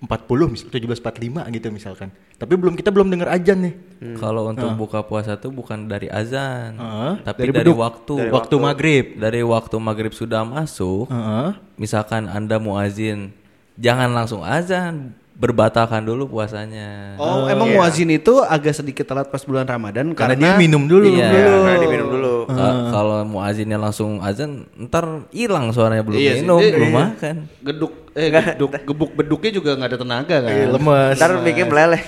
[0.00, 2.08] 17.40 misal 17.45 gitu misalkan.
[2.40, 3.74] Tapi belum kita belum dengar ajan nih.
[4.16, 7.12] Kalau untuk buka puasa tuh bukan dari azan, Heeh.
[7.20, 7.84] tapi Dari dari, beduk.
[7.84, 8.14] waktu.
[8.32, 9.04] waktu maghrib.
[9.20, 11.52] Dari waktu maghrib sudah masuk, Heeh.
[11.76, 13.36] misalkan anda muazin,
[13.76, 17.16] jangan langsung azan, berbatalkan dulu puasanya.
[17.16, 21.08] Oh, emang muazin itu agak sedikit telat pas bulan Ramadan Karena, karena, dia minum dulu.
[21.08, 21.26] Iya.
[21.26, 22.34] Ya, karena diminum dulu.
[22.44, 26.98] Ka- Kalau muazinnya langsung azan, ntar hilang suaranya belum Iya minum, dia- belum iya.
[27.08, 27.34] makan.
[27.64, 30.52] geduk eh geduk gebuk beduknya juga nggak ada tenaga kan.
[30.52, 31.16] Iya, lemes.
[31.16, 32.02] Ntar bikin meleleh.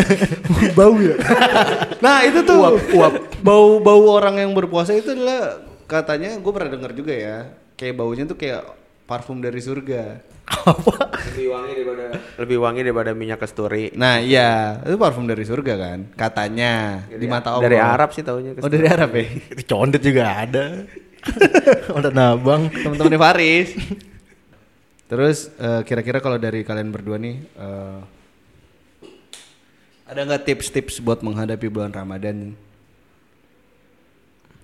[0.78, 1.14] bau ya.
[2.04, 2.80] Nah itu tuh
[3.40, 7.36] bau bau orang yang berpuasa itu adalah katanya gue pernah dengar juga ya
[7.74, 8.64] kayak baunya tuh kayak
[9.04, 10.32] parfum dari surga.
[11.32, 12.04] lebih wangi daripada
[12.36, 13.92] lebih wangi daripada minyak kasturi.
[13.96, 17.64] Nah iya itu parfum dari surga kan katanya di mata Allah.
[17.68, 18.52] Dari Arab sih taunya.
[18.60, 19.24] Oh dari Arab ya.
[19.64, 20.84] Condet juga ada.
[21.96, 22.68] Ada nabang.
[22.68, 23.72] Teman-temannya Faris.
[25.08, 27.98] Terus eh, kira-kira kalau dari kalian berdua nih eh,
[30.04, 32.52] ada nggak tips-tips buat menghadapi bulan Ramadan?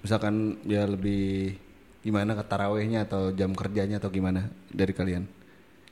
[0.05, 1.57] Misalkan ya lebih
[2.01, 5.29] gimana ke tarawehnya atau jam kerjanya atau gimana dari kalian?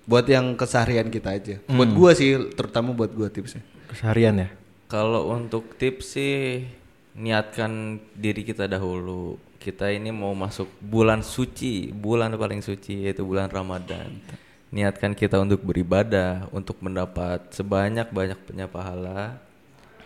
[0.09, 1.57] Buat yang keseharian kita aja.
[1.69, 3.61] Buat gua sih terutama buat gua tipsnya.
[3.93, 4.49] Keseharian ya.
[4.89, 6.65] Kalau untuk tips sih
[7.13, 9.37] niatkan diri kita dahulu.
[9.59, 14.17] Kita ini mau masuk bulan suci, bulan paling suci yaitu bulan Ramadan.
[14.73, 19.41] Niatkan kita untuk beribadah, untuk mendapat sebanyak-banyaknya pahala.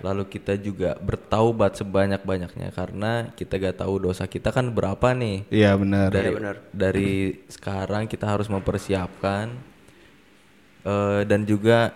[0.03, 5.47] Lalu kita juga bertaubat sebanyak-banyaknya karena kita gak tahu dosa kita kan berapa nih.
[5.49, 6.11] Iya benar.
[6.11, 6.33] Dari
[6.75, 7.13] dari
[7.47, 9.55] sekarang kita harus mempersiapkan
[10.83, 11.95] eh, dan juga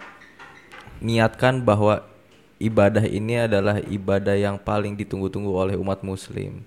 [1.03, 2.07] niatkan bahwa
[2.57, 6.65] ibadah ini adalah ibadah yang paling ditunggu-tunggu oleh umat muslim.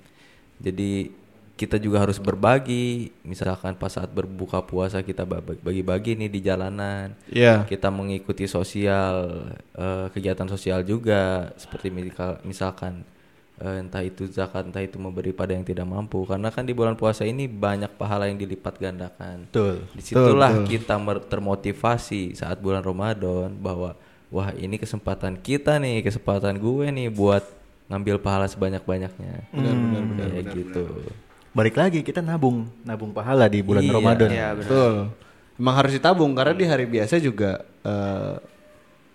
[0.59, 1.15] Jadi
[1.59, 7.11] kita juga harus berbagi, misalkan pas saat berbuka puasa kita ba- bagi-bagi nih di jalanan.
[7.27, 7.67] Iya.
[7.67, 9.43] Kita mengikuti sosial
[9.75, 13.03] eh, kegiatan sosial juga seperti misal- misalkan
[13.59, 16.23] eh, entah itu zakat, entah itu memberi pada yang tidak mampu.
[16.23, 19.43] Karena kan di bulan puasa ini banyak pahala yang dilipat gandakan.
[19.51, 19.83] Betul.
[19.91, 23.99] Di situlah kita mer- termotivasi saat bulan Ramadan bahwa
[24.31, 27.43] wah ini kesempatan kita nih, kesempatan gue nih buat
[27.91, 29.51] ngambil pahala sebanyak-banyaknya.
[29.51, 30.27] Benar benar benar.
[30.31, 30.83] Kayak gitu.
[31.49, 33.93] Balik lagi kita nabung, nabung pahala di bulan Iya.
[33.93, 34.29] Ramadan.
[34.29, 34.49] Iya.
[34.53, 34.93] Betul.
[35.59, 38.35] Emang harus ditabung karena di hari biasa juga eh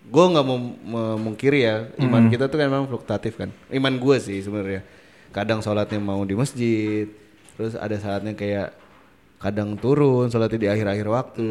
[0.05, 3.49] gue nggak mau memungkiri ya iman kita tuh kan memang fluktuatif kan.
[3.73, 4.85] Iman gue sih sebenarnya.
[5.33, 7.09] Kadang sholatnya mau di masjid,
[7.57, 8.71] terus ada saatnya kayak
[9.41, 11.49] kadang turun sholatnya di akhir-akhir waktu.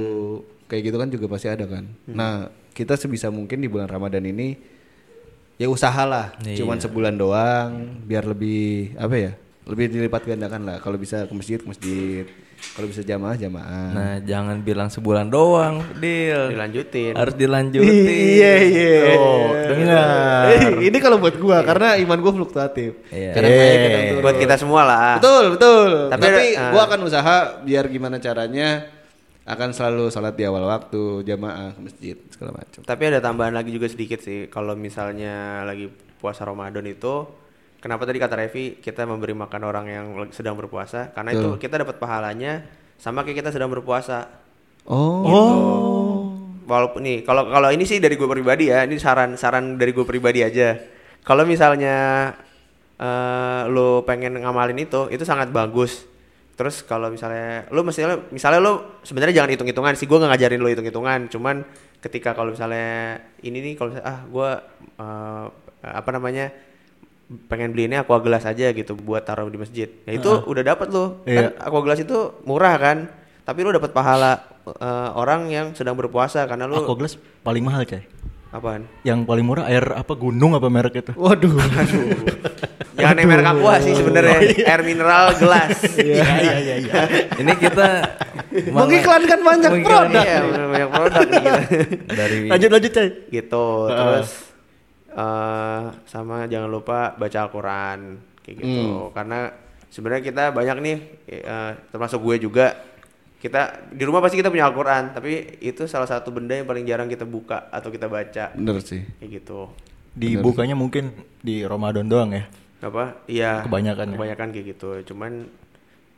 [0.70, 1.84] Kayak gitu kan juga pasti ada kan.
[2.06, 4.54] Nah kita sebisa mungkin di bulan Ramadan ini
[5.58, 9.32] ya usahalah, cuman sebulan doang biar lebih apa ya?
[9.64, 10.76] Lebih dilipat gandakan lah.
[10.76, 12.24] Kalau bisa ke masjid ke masjid.
[12.76, 13.88] Kalau bisa jamaah jamaah.
[13.92, 16.48] Nah, jangan bilang sebulan doang, deal.
[16.48, 17.12] Dilanjutin.
[17.12, 17.92] Harus dilanjutin.
[18.34, 18.96] Iya iya.
[19.20, 20.44] Oh, dengar.
[20.48, 23.04] Eh, ini kalau buat gua karena iman gua fluktuatif.
[23.12, 23.30] Iya.
[23.36, 24.22] Kadang naik, kadang turun.
[24.24, 25.12] Buat kita semua lah.
[25.20, 25.90] Betul betul.
[26.08, 26.70] Tapi Tapi, ah.
[26.72, 28.88] gua akan usaha biar gimana caranya
[29.44, 32.80] akan selalu sholat di awal waktu jamaah ke masjid segala macam.
[32.80, 34.48] Tapi ada tambahan lagi juga sedikit sih.
[34.48, 37.28] Kalau misalnya lagi puasa Ramadan itu,
[37.84, 41.12] kenapa tadi kata Revi kita memberi makan orang yang sedang berpuasa?
[41.12, 42.64] Karena itu kita dapat pahalanya
[42.96, 44.24] sama kayak kita sedang berpuasa.
[44.88, 46.32] Oh.
[46.64, 50.08] Walaupun nih, kalau kalau ini sih dari gue pribadi ya, ini saran saran dari gue
[50.08, 50.80] pribadi aja.
[51.20, 52.32] Kalau misalnya
[52.96, 56.08] eh lo pengen ngamalin itu, itu sangat bagus.
[56.56, 58.72] Terus kalau misalnya lo misalnya misalnya lo
[59.04, 61.20] sebenarnya jangan hitung-hitungan sih, gue nggak ngajarin lo hitung-hitungan.
[61.28, 61.60] Cuman
[62.00, 64.50] ketika kalau misalnya ini nih kalau ah gue
[64.96, 65.46] eh,
[65.84, 66.48] apa namanya
[67.48, 69.88] pengen beli ini aqua gelas aja gitu buat taruh di masjid.
[70.04, 71.24] Ya itu udah dapat lo.
[71.24, 71.50] Iya.
[71.56, 73.08] Kan aqua gelas itu murah kan,
[73.42, 77.84] tapi lo dapat pahala eh, orang yang sedang berpuasa karena lo Aqua Glass paling mahal,
[77.84, 78.04] Cai.
[78.54, 78.86] apaan?
[79.02, 81.12] Yang paling murah air apa gunung apa merek itu?
[81.18, 81.58] Waduh.
[82.94, 85.74] Jangan yang merek aqua sih sebenarnya, air mineral gelas.
[85.98, 86.92] Iya iya iya iya.
[87.42, 87.88] Ini kita
[88.78, 90.22] Mengiklankan banyak produk.
[90.22, 91.52] Iya, banyak produk kita.
[92.06, 93.08] dari Lanjut lanjut, Cai.
[93.34, 93.66] gitu.
[93.90, 94.28] Terus
[95.14, 98.00] eh sama jangan lupa baca Al-Qur'an
[98.42, 98.84] kayak gitu.
[99.10, 99.48] Karena
[99.86, 100.96] sebenarnya kita banyak nih
[101.28, 102.74] eh, termasuk gue juga
[103.38, 107.06] kita di rumah pasti kita punya Al-Qur'an, tapi itu salah satu benda yang paling jarang
[107.06, 109.04] kita buka atau kita baca Bener sih.
[109.18, 109.68] kayak gitu.
[110.14, 112.46] Dibukanya mungkin di Ramadan doang ya.
[112.78, 114.16] apa iya Kebanyakan ya?
[114.20, 115.48] kebanyakan kayak gitu cuman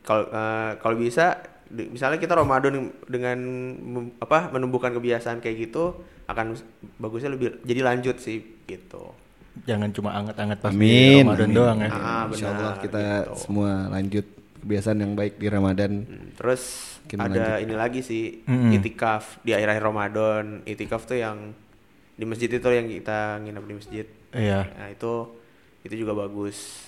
[0.03, 3.39] kalau eh, kalau bisa di- misalnya kita Ramadan dengan
[3.79, 5.95] mem- apa menumbuhkan kebiasaan kayak gitu
[6.27, 6.59] akan
[6.99, 9.15] bagusnya lebih jadi lanjut sih gitu
[9.65, 11.25] Jangan cuma anget-anget pas di Amin.
[11.25, 11.57] Ramadan amin.
[11.57, 11.89] doang ya.
[11.89, 13.33] Ah, Insya benar, Allah kita gitu.
[13.41, 14.25] semua lanjut
[14.61, 15.91] kebiasaan yang baik di Ramadan.
[16.05, 16.63] Hmm, Terus
[17.01, 18.75] Mungkin ada ini lagi sih Mm-mm.
[18.75, 20.43] itikaf di akhir-akhir Ramadan.
[20.61, 21.57] Itikaf tuh yang
[22.13, 24.05] di masjid itu yang kita nginep di masjid.
[24.29, 24.69] Iya.
[24.69, 25.13] Nah itu
[25.81, 26.85] itu juga bagus.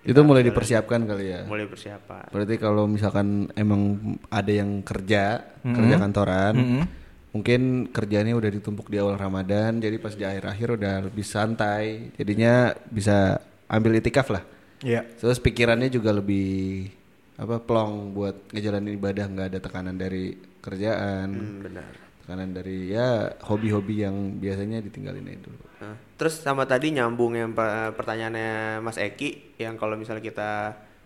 [0.00, 1.40] Itu mulai dipersiapkan kali ya.
[1.44, 2.30] Mulai persiapan.
[2.30, 3.98] Berarti kalau misalkan emang
[4.30, 6.82] ada yang kerja, kerja kantoran, Mm-mm.
[7.30, 12.74] Mungkin kerjanya udah ditumpuk di awal Ramadan, jadi pas di akhir-akhir udah lebih santai, jadinya
[12.90, 13.38] bisa
[13.70, 14.42] ambil itikaf lah.
[14.82, 15.06] Iya.
[15.14, 16.90] Terus pikirannya juga lebih
[17.36, 21.88] apa plong buat ngejalanin ibadah, nggak ada tekanan dari kerjaan, Hmm, benar.
[22.24, 25.62] tekanan dari ya hobi-hobi yang biasanya ditinggalin aja dulu.
[25.80, 30.50] Nah, terus sama tadi nyambung yang per- pertanyaannya Mas Eki yang kalau misalnya kita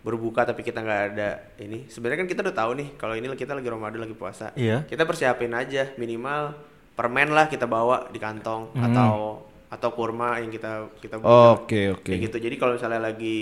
[0.04, 1.28] berbuka tapi kita nggak ada
[1.58, 4.84] ini sebenarnya kan kita udah tahu nih kalau ini kita lagi Ramadan lagi puasa Iya.
[4.84, 6.52] kita persiapin aja minimal
[6.92, 11.34] permen lah kita bawa di kantong atau atau kurma yang kita kita punya.
[11.52, 12.06] Oke, oke.
[12.06, 13.40] kayak gitu jadi kalau misalnya lagi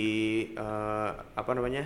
[0.49, 1.85] eh, apa namanya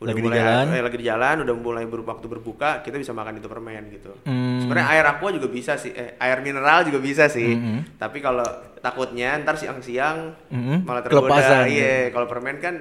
[0.00, 0.64] udah Lagi di mulai jalan.
[0.66, 4.16] eh, lagi di jalan udah mulai ber, waktu berbuka kita bisa makan itu permen gitu
[4.24, 4.64] Hmm.
[4.64, 8.00] sebenarnya air aqua juga bisa sih eh, air mineral juga bisa sih Mhm.
[8.00, 10.76] tapi kalau takutnya ntar siang-siang Mhm.
[10.82, 12.74] malah tergoda iya kalau permen kan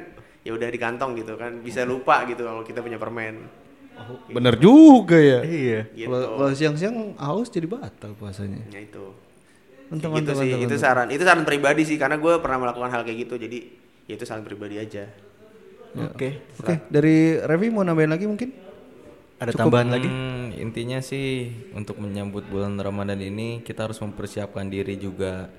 [0.50, 3.46] ya udah di kantong gitu kan bisa lupa gitu kalau kita punya permen
[4.32, 5.44] Bener juga ya.
[5.44, 5.80] Iya.
[5.92, 8.64] gitu Kalau siang-siang haus jadi batal puasanya.
[8.72, 9.06] ya itu
[9.90, 13.30] Kayak gitu sih itu saran itu saran pribadi sih karena gue pernah melakukan hal kayak
[13.30, 13.58] gitu jadi
[14.08, 15.06] ya itu saran pribadi aja
[15.90, 16.46] Oke.
[16.62, 18.54] Oke, dari Revi mau nambahin lagi mungkin?
[19.42, 20.06] Ada tambahan lagi?
[20.06, 25.50] Hmm, intinya sih untuk menyambut bulan Ramadan ini kita harus mempersiapkan diri juga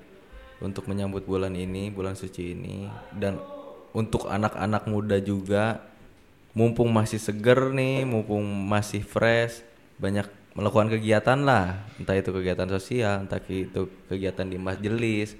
[0.63, 3.41] untuk menyambut bulan ini, bulan suci ini dan
[3.91, 5.83] untuk anak-anak muda juga
[6.51, 9.63] mumpung masih seger nih, mumpung masih fresh,
[9.99, 15.35] banyak melakukan kegiatan lah, entah itu kegiatan sosial, entah itu kegiatan di majelis.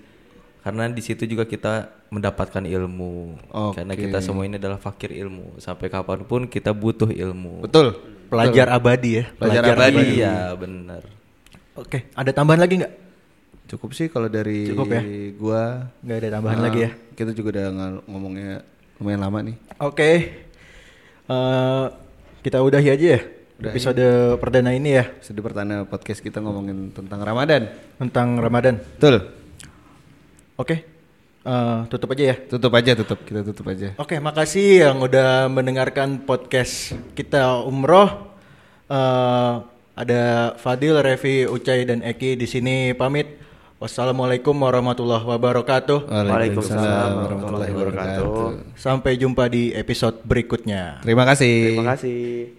[0.61, 3.33] Karena di situ juga kita mendapatkan ilmu.
[3.73, 4.05] Karena Oke.
[4.05, 5.57] kita semua ini adalah fakir ilmu.
[5.57, 7.65] Sampai kapan pun kita butuh ilmu.
[7.65, 7.97] Betul.
[8.29, 9.25] Pelajar abadi ya.
[9.41, 10.21] Pelajar abadi.
[10.21, 11.01] Iya benar.
[11.73, 12.13] Oke.
[12.13, 12.93] Ada tambahan lagi nggak?
[13.71, 15.01] Cukup sih kalau dari Cukup ya?
[15.33, 15.63] gua.
[16.03, 16.91] Nggak ada tambahan Ah, lagi ya.
[17.15, 18.51] Kita juga udah ng- ngomongnya
[18.99, 19.55] lumayan lama nih.
[19.79, 20.11] Oke.
[21.25, 21.85] Eh,
[22.41, 23.21] kita udahi aja ya
[23.61, 24.01] episode
[24.35, 27.69] perdana ini ya Sedih pertanda podcast kita ngomongin tentang Ramadan.
[27.95, 28.75] tentang Ramadan.
[28.97, 29.31] Betul.
[30.57, 30.75] Oke.
[31.41, 32.35] Eh, tutup aja ya.
[32.37, 33.19] Tutup aja, tutup.
[33.21, 33.95] Kita tutup aja.
[33.95, 38.29] Oke, makasih yang udah mendengarkan podcast kita umroh.
[38.85, 39.53] Eh,
[39.93, 40.21] ada
[40.57, 43.39] Fadil, Revi, Ucai dan Eki di sini pamit.
[43.81, 46.05] Wassalamualaikum warahmatullahi wabarakatuh.
[46.05, 48.77] Waalaikumsalam warahmatullahi wabarakatuh.
[48.77, 51.01] Sampai jumpa di episode berikutnya.
[51.01, 51.81] Terima kasih.
[51.81, 52.45] terima kasih